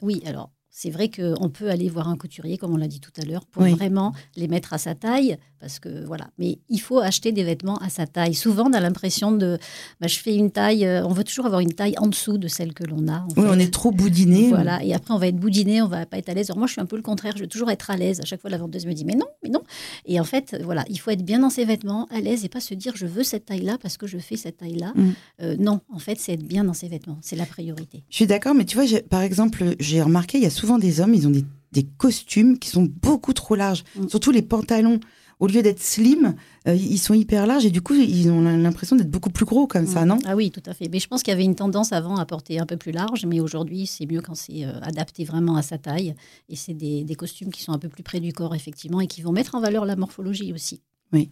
Oui, 0.01 0.21
alors 0.25 0.51
c'est 0.79 0.91
vrai 0.91 1.09
qu'on 1.09 1.49
peut 1.49 1.71
aller 1.71 1.89
voir 1.89 2.07
un 2.07 2.17
couturier, 2.17 2.59
comme 2.59 2.71
on 2.71 2.77
l'a 2.77 2.87
dit 2.87 2.99
tout 2.99 3.11
à 3.19 3.25
l'heure, 3.25 3.47
pour 3.47 3.63
vraiment 3.63 4.13
les 4.35 4.47
mettre 4.47 4.73
à 4.73 4.77
sa 4.77 4.93
taille, 4.93 5.39
parce 5.59 5.79
que 5.79 6.05
voilà. 6.05 6.29
Mais 6.37 6.59
il 6.69 6.79
faut 6.79 6.99
acheter 6.99 7.31
des 7.31 7.43
vêtements 7.43 7.77
à 7.77 7.89
sa 7.89 8.07
taille. 8.07 8.33
Souvent, 8.33 8.69
on 8.69 8.73
a 8.73 8.79
l'impression 8.79 9.31
de, 9.31 9.57
bah, 9.99 10.07
je 10.07 10.17
fais 10.17 10.35
une 10.35 10.51
taille. 10.51 10.85
Euh, 10.85 11.05
on 11.05 11.13
veut 11.13 11.23
toujours 11.23 11.45
avoir 11.45 11.61
une 11.61 11.73
taille 11.73 11.95
en 11.97 12.07
dessous 12.07 12.37
de 12.37 12.47
celle 12.47 12.73
que 12.73 12.83
l'on 12.83 13.07
a. 13.07 13.25
oui, 13.35 13.45
on 13.47 13.59
est 13.59 13.73
trop 13.73 13.91
boudiné. 13.91 14.49
Voilà. 14.49 14.83
Et 14.83 14.93
après, 14.93 15.13
on 15.13 15.17
va 15.17 15.27
être 15.27 15.37
boudiné, 15.37 15.81
on 15.81 15.87
va 15.87 16.05
pas 16.05 16.17
être 16.17 16.29
à 16.29 16.33
l'aise. 16.33 16.49
Alors 16.49 16.57
moi, 16.57 16.67
je 16.67 16.73
suis 16.73 16.81
un 16.81 16.85
peu 16.85 16.95
le 16.95 17.01
contraire. 17.01 17.33
Je 17.35 17.41
veux 17.41 17.47
toujours 17.47 17.71
être 17.71 17.89
à 17.91 17.97
l'aise. 17.97 18.19
À 18.21 18.25
chaque 18.25 18.41
fois, 18.41 18.49
la 18.49 18.57
vendeuse 18.57 18.85
me 18.85 18.93
dit, 18.93 19.05
mais 19.05 19.15
non, 19.15 19.27
mais 19.43 19.49
non. 19.49 19.63
Et 20.05 20.19
en 20.19 20.23
fait, 20.23 20.59
voilà, 20.63 20.85
il 20.89 20.99
faut 20.99 21.11
être 21.11 21.23
bien 21.23 21.39
dans 21.39 21.49
ses 21.49 21.65
vêtements, 21.65 22.07
à 22.11 22.19
l'aise, 22.19 22.45
et 22.45 22.49
pas 22.49 22.59
se 22.59 22.73
dire, 22.73 22.93
je 22.95 23.05
veux 23.05 23.23
cette 23.23 23.45
taille-là 23.45 23.77
parce 23.81 23.97
que 23.97 24.07
je 24.07 24.17
fais 24.17 24.37
cette 24.37 24.57
taille-là. 24.57 24.93
Mm. 24.95 25.11
Euh, 25.41 25.55
non, 25.59 25.81
en 25.91 25.99
fait, 25.99 26.19
c'est 26.19 26.33
être 26.33 26.47
bien 26.47 26.63
dans 26.63 26.73
ses 26.73 26.87
vêtements. 26.87 27.17
C'est 27.21 27.35
la 27.35 27.45
priorité. 27.45 28.03
Je 28.09 28.15
suis 28.15 28.27
d'accord, 28.27 28.53
mais 28.53 28.65
tu 28.65 28.77
vois, 28.77 28.85
par 29.09 29.21
exemple, 29.21 29.75
j'ai 29.79 30.01
remarqué, 30.01 30.37
il 30.37 30.43
y 30.43 30.47
a 30.47 30.51
souvent 30.51 30.77
des 30.77 31.01
hommes, 31.01 31.13
ils 31.13 31.27
ont 31.27 31.31
des 31.31 31.45
des 31.71 31.83
costumes 31.83 32.57
qui 32.59 32.69
sont 32.69 32.87
beaucoup 33.01 33.33
trop 33.33 33.55
larges. 33.55 33.83
Mm. 33.95 34.07
Surtout 34.07 34.31
les 34.31 34.41
pantalons, 34.41 34.99
au 35.39 35.47
lieu 35.47 35.61
d'être 35.61 35.81
slim, 35.81 36.35
euh, 36.67 36.73
ils 36.73 36.97
sont 36.97 37.13
hyper 37.13 37.45
larges 37.45 37.65
et 37.65 37.69
du 37.69 37.81
coup, 37.81 37.93
ils 37.93 38.29
ont 38.29 38.41
l'impression 38.41 38.95
d'être 38.95 39.11
beaucoup 39.11 39.29
plus 39.29 39.45
gros 39.45 39.67
comme 39.67 39.85
ça, 39.85 40.03
mm. 40.03 40.07
non? 40.07 40.19
Ah 40.25 40.35
oui, 40.35 40.49
tout 40.49 40.63
à 40.65 40.73
fait. 40.73 40.89
Mais 40.89 40.99
je 40.99 41.07
pense 41.07 41.21
qu'il 41.21 41.31
y 41.31 41.35
avait 41.35 41.43
une 41.43 41.55
tendance 41.55 41.93
avant 41.93 42.17
à 42.17 42.25
porter 42.25 42.59
un 42.59 42.65
peu 42.65 42.77
plus 42.77 42.91
large, 42.91 43.25
mais 43.25 43.39
aujourd'hui, 43.39 43.85
c'est 43.85 44.05
mieux 44.11 44.21
quand 44.21 44.35
c'est 44.35 44.65
euh, 44.65 44.79
adapté 44.81 45.25
vraiment 45.25 45.55
à 45.55 45.61
sa 45.61 45.77
taille. 45.77 46.15
Et 46.49 46.55
c'est 46.55 46.73
des, 46.73 47.03
des, 47.03 47.15
costumes 47.15 47.51
qui 47.51 47.61
sont 47.61 47.71
un 47.71 47.79
peu 47.79 47.89
plus 47.89 48.03
près 48.03 48.19
du 48.19 48.33
corps, 48.33 48.55
effectivement, 48.55 48.99
et 48.99 49.07
qui 49.07 49.21
vont 49.21 49.31
mettre 49.31 49.55
en 49.55 49.61
valeur 49.61 49.85
la 49.85 49.95
morphologie 49.95 50.53
aussi. 50.53 50.81
Oui. 51.13 51.29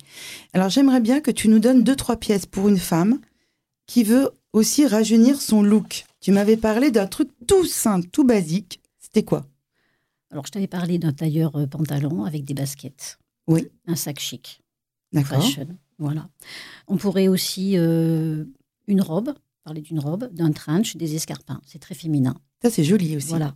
Alors, 0.54 0.70
j'aimerais 0.70 1.02
bien 1.02 1.20
que 1.20 1.32
tu 1.32 1.48
nous 1.48 1.60
donnes 1.60 1.84
deux, 1.84 1.96
trois 1.96 2.18
pièces 2.18 2.46
pour 2.46 2.70
une 2.70 2.78
femme 2.78 3.20
qui 3.88 4.04
veut 4.04 4.30
aussi 4.54 4.86
rajeunir 4.86 5.42
son 5.42 5.64
look. 5.64 6.06
Tu 6.22 6.32
m'avais 6.32 6.58
parlé 6.58 6.92
d'un 6.92 7.08
truc 7.08 7.30
tout 7.48 7.66
simple, 7.66 8.08
tout 8.08 8.24
basique. 8.24 8.82
C'était 9.00 9.24
quoi? 9.24 9.46
Alors, 10.32 10.46
je 10.46 10.52
t'avais 10.52 10.68
parlé 10.68 10.98
d'un 10.98 11.14
tailleur 11.14 11.56
euh, 11.56 11.68
pantalon 11.68 12.24
avec 12.24 12.46
des 12.46 12.54
baskets. 12.54 13.18
Oui. 13.48 13.68
Un 13.88 13.96
sac 13.96 14.20
chic. 14.20 14.62
D'accord. 15.14 15.44
Voilà. 15.98 16.30
On 16.88 16.98
pourrait 16.98 17.28
aussi 17.28 17.78
euh, 17.78 18.44
une 18.88 19.02
robe, 19.02 19.34
parler 19.64 19.82
d'une 19.82 20.00
robe, 20.00 20.28
d'un 20.34 20.52
trench, 20.52 20.98
des 20.98 21.16
escarpins. 21.16 21.62
C'est 21.66 21.80
très 21.80 21.96
féminin. 21.96 22.36
Ça, 22.62 22.70
c'est 22.70 22.84
joli 22.84 23.16
aussi. 23.16 23.30
Voilà. 23.30 23.56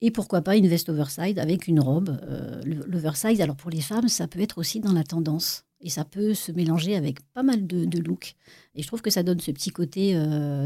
Et 0.00 0.10
pourquoi 0.10 0.40
pas 0.40 0.56
une 0.56 0.68
veste 0.68 0.88
oversize 0.88 1.38
avec 1.38 1.66
une 1.66 1.80
robe. 1.80 2.16
Euh, 2.22 2.62
l'oversize, 2.64 3.40
alors 3.40 3.56
pour 3.56 3.70
les 3.70 3.80
femmes, 3.80 4.08
ça 4.08 4.28
peut 4.28 4.40
être 4.40 4.58
aussi 4.58 4.80
dans 4.80 4.92
la 4.92 5.04
tendance. 5.04 5.64
Et 5.82 5.90
ça 5.90 6.04
peut 6.04 6.34
se 6.34 6.52
mélanger 6.52 6.94
avec 6.94 7.20
pas 7.32 7.42
mal 7.42 7.66
de, 7.66 7.98
looks. 7.98 8.36
Et 8.74 8.82
je 8.82 8.86
trouve 8.86 9.00
que 9.00 9.10
ça 9.10 9.22
donne 9.22 9.40
ce 9.40 9.50
petit 9.50 9.70
côté 9.70 10.14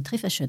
très 0.03 0.19
fashion. 0.19 0.49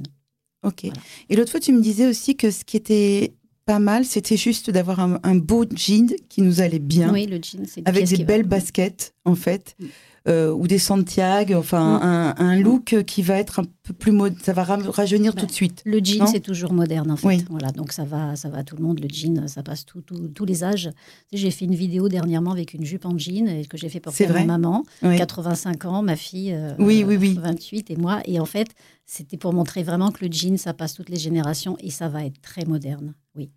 Ok. 0.64 0.86
Et 1.30 1.36
l'autre 1.36 1.52
fois, 1.52 1.60
tu 1.60 1.72
me 1.72 1.82
disais 1.82 2.08
aussi 2.08 2.36
que 2.36 2.50
ce 2.50 2.66
qui 2.66 2.76
était 2.76 3.36
pas 3.66 3.80
mal, 3.80 4.06
c'était 4.06 4.38
juste 4.38 4.70
d'avoir 4.70 5.00
un, 5.00 5.36
beau 5.36 5.66
jean 5.76 6.16
qui 6.30 6.42
nous 6.42 6.62
allait 6.62 6.80
bien. 6.80 7.12
Oui, 7.12 7.26
le 7.26 7.38
jean, 7.38 7.66
c'est 7.68 7.88
Avec 7.88 8.08
des 8.08 8.24
belles 8.24 8.48
baskets, 8.48 9.14
en 9.26 9.36
fait. 9.36 9.76
Mm. 9.80 9.86
Euh, 10.28 10.52
ou 10.52 10.68
des 10.68 10.80
Santiago, 10.80 11.54
enfin 11.54 12.00
mm. 12.00 12.42
un, 12.42 12.56
look 12.60 13.04
qui 13.06 13.22
va 13.22 13.38
être 13.38 13.60
un 13.60 13.66
peu 13.84 13.94
plus 13.94 14.12
mode, 14.12 14.34
ça 14.42 14.54
va 14.54 14.64
rajeunir 14.64 15.36
bah, 15.36 15.42
tout 15.42 15.46
de 15.46 15.52
suite. 15.52 15.84
Le 15.86 16.00
jean 16.00 16.26
c'est 16.26 16.40
toujours 16.40 16.74
moderne 16.74 17.12
en 17.12 17.16
fait, 17.16 17.46
voilà 17.48 17.70
donc 17.70 17.92
ça 17.92 18.06
va, 18.06 18.36
ça 18.36 18.50
va 18.50 18.58
à 18.58 18.64
tout 18.64 18.76
le 18.76 18.84
monde. 18.84 19.00
Le 19.00 19.08
jean, 19.08 19.48
ça 19.48 19.62
passe 19.62 19.86
tout, 19.86 20.02
tous 20.02 20.46
les 20.46 20.64
âges. 20.64 20.90
J'ai 21.32 21.52
fait 21.52 21.66
une 21.66 21.76
vidéo 21.76 22.10
dernièrement 22.10 22.54
avec 22.54 22.74
une 22.74 22.84
jupe 22.84 23.06
en 23.06 23.16
jean 23.20 23.68
que 23.68 23.78
j'ai 23.78 23.88
fait 23.88 24.00
porter 24.00 24.26
à 24.26 24.34
ma 24.34 24.46
maman, 24.46 24.84
85 25.02 25.86
ans, 25.86 26.02
ma 26.02 26.16
fille, 26.16 26.54
euh, 26.54 26.74
oui, 26.80 27.04
oui, 27.06 27.18
oui. 27.18 27.38
28 27.40 27.92
et 27.92 27.96
moi, 27.96 28.22
et 28.26 28.40
en 28.40 28.46
fait 28.46 28.70
c'était 29.06 29.38
pour 29.38 29.54
montrer 29.54 29.84
vraiment 29.84 30.10
que 30.10 30.26
le 30.26 30.32
jean 30.32 30.58
ça 30.58 30.74
passe 30.74 30.96
toutes 30.96 31.10
les 31.10 31.20
générations 31.20 31.78
et 31.82 31.92
ça 31.92 32.10
va 32.10 32.26
être 32.26 32.42
très 32.42 32.66
moderne. 32.66 33.14
Oui. 33.36 33.52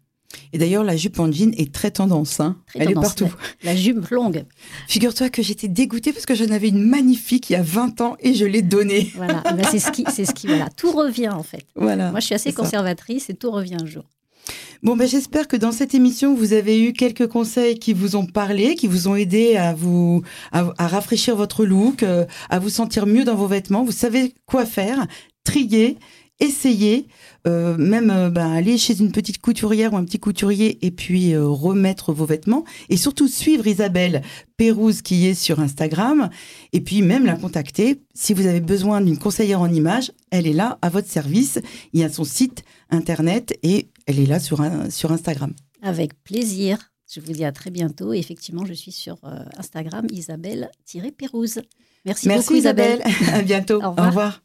Et 0.52 0.58
d'ailleurs, 0.58 0.84
la 0.84 0.96
jupe 0.96 1.18
en 1.20 1.30
jean 1.30 1.54
est 1.56 1.72
très 1.72 1.90
tendance. 1.90 2.40
Hein. 2.40 2.56
Elle 2.74 2.90
est 2.90 2.94
partout. 2.94 3.32
La, 3.62 3.76
jupe 3.76 4.08
longue. 4.08 4.44
Figure-toi 4.86 5.30
que 5.30 5.42
j'étais 5.42 5.68
dégoûtée 5.68 6.12
parce 6.12 6.26
que 6.26 6.34
j'en 6.34 6.50
avais 6.50 6.68
une 6.68 6.82
magnifique 6.82 7.50
il 7.50 7.54
y 7.54 7.56
a 7.56 7.62
20 7.62 8.00
ans 8.00 8.16
et 8.20 8.34
je 8.34 8.44
l'ai 8.44 8.62
donnée. 8.62 9.12
Voilà, 9.18 9.42
eh 9.50 9.54
ben, 9.54 9.66
c'est 9.68 9.80
ce 9.80 9.90
qui, 9.90 10.04
c'est 10.12 10.24
ce 10.24 10.32
qui, 10.32 10.46
voilà, 10.46 10.68
tout 10.76 10.92
revient 10.92 11.30
en 11.30 11.42
fait. 11.42 11.66
Voilà. 11.74 12.10
Moi, 12.10 12.20
je 12.20 12.26
suis 12.26 12.34
assez 12.34 12.52
conservatrice 12.52 13.28
et 13.30 13.34
tout 13.34 13.50
revient 13.50 13.76
un 13.80 13.86
jour. 13.86 14.04
Bon, 14.82 14.96
ben, 14.96 15.08
j'espère 15.08 15.48
que 15.48 15.56
dans 15.56 15.72
cette 15.72 15.94
émission, 15.94 16.34
vous 16.34 16.52
avez 16.52 16.80
eu 16.80 16.92
quelques 16.92 17.26
conseils 17.26 17.78
qui 17.78 17.92
vous 17.92 18.14
ont 18.14 18.26
parlé, 18.26 18.76
qui 18.76 18.86
vous 18.86 19.08
ont 19.08 19.16
aidé 19.16 19.56
à 19.56 19.74
vous, 19.74 20.22
à, 20.52 20.72
à 20.78 20.86
rafraîchir 20.86 21.34
votre 21.34 21.64
look, 21.64 22.04
euh, 22.04 22.26
à 22.48 22.60
vous 22.60 22.70
sentir 22.70 23.06
mieux 23.06 23.24
dans 23.24 23.34
vos 23.34 23.48
vêtements. 23.48 23.82
Vous 23.82 23.92
savez 23.92 24.34
quoi 24.46 24.64
faire, 24.64 25.06
trier, 25.42 25.96
essayer, 26.40 27.08
euh, 27.46 27.76
même 27.76 28.10
euh, 28.10 28.30
ben, 28.30 28.50
aller 28.50 28.78
chez 28.78 28.98
une 28.98 29.10
petite 29.10 29.40
couturière 29.40 29.92
ou 29.92 29.96
un 29.96 30.04
petit 30.04 30.18
couturier 30.18 30.84
et 30.86 30.90
puis 30.90 31.34
euh, 31.34 31.46
remettre 31.46 32.12
vos 32.12 32.24
vêtements 32.24 32.64
et 32.88 32.96
surtout 32.96 33.28
suivre 33.28 33.66
Isabelle 33.66 34.22
Pérouse 34.56 35.02
qui 35.02 35.26
est 35.26 35.34
sur 35.34 35.60
Instagram 35.60 36.30
et 36.72 36.80
puis 36.80 37.02
même 37.02 37.26
la 37.26 37.34
contacter 37.34 38.02
si 38.14 38.34
vous 38.34 38.46
avez 38.46 38.60
besoin 38.60 39.00
d'une 39.00 39.18
conseillère 39.18 39.60
en 39.60 39.72
images, 39.72 40.12
elle 40.30 40.46
est 40.46 40.52
là 40.52 40.78
à 40.82 40.88
votre 40.88 41.08
service. 41.08 41.58
Il 41.92 42.00
y 42.00 42.04
a 42.04 42.08
son 42.08 42.24
site 42.24 42.64
internet 42.90 43.58
et 43.62 43.88
elle 44.06 44.18
est 44.18 44.26
là 44.26 44.40
sur, 44.40 44.64
sur 44.90 45.12
Instagram. 45.12 45.52
Avec 45.82 46.22
plaisir. 46.24 46.78
Je 47.12 47.20
vous 47.20 47.32
dis 47.32 47.44
à 47.44 47.52
très 47.52 47.70
bientôt. 47.70 48.12
Et 48.12 48.18
effectivement, 48.18 48.66
je 48.66 48.74
suis 48.74 48.92
sur 48.92 49.18
Instagram 49.56 50.06
Isabelle-Pérouse. 50.10 51.60
Merci, 52.04 52.28
Merci 52.28 52.48
beaucoup 52.48 52.58
Isabelle. 52.58 53.02
à 53.32 53.42
bientôt. 53.42 53.82
Au 53.82 53.92
revoir. 53.92 54.42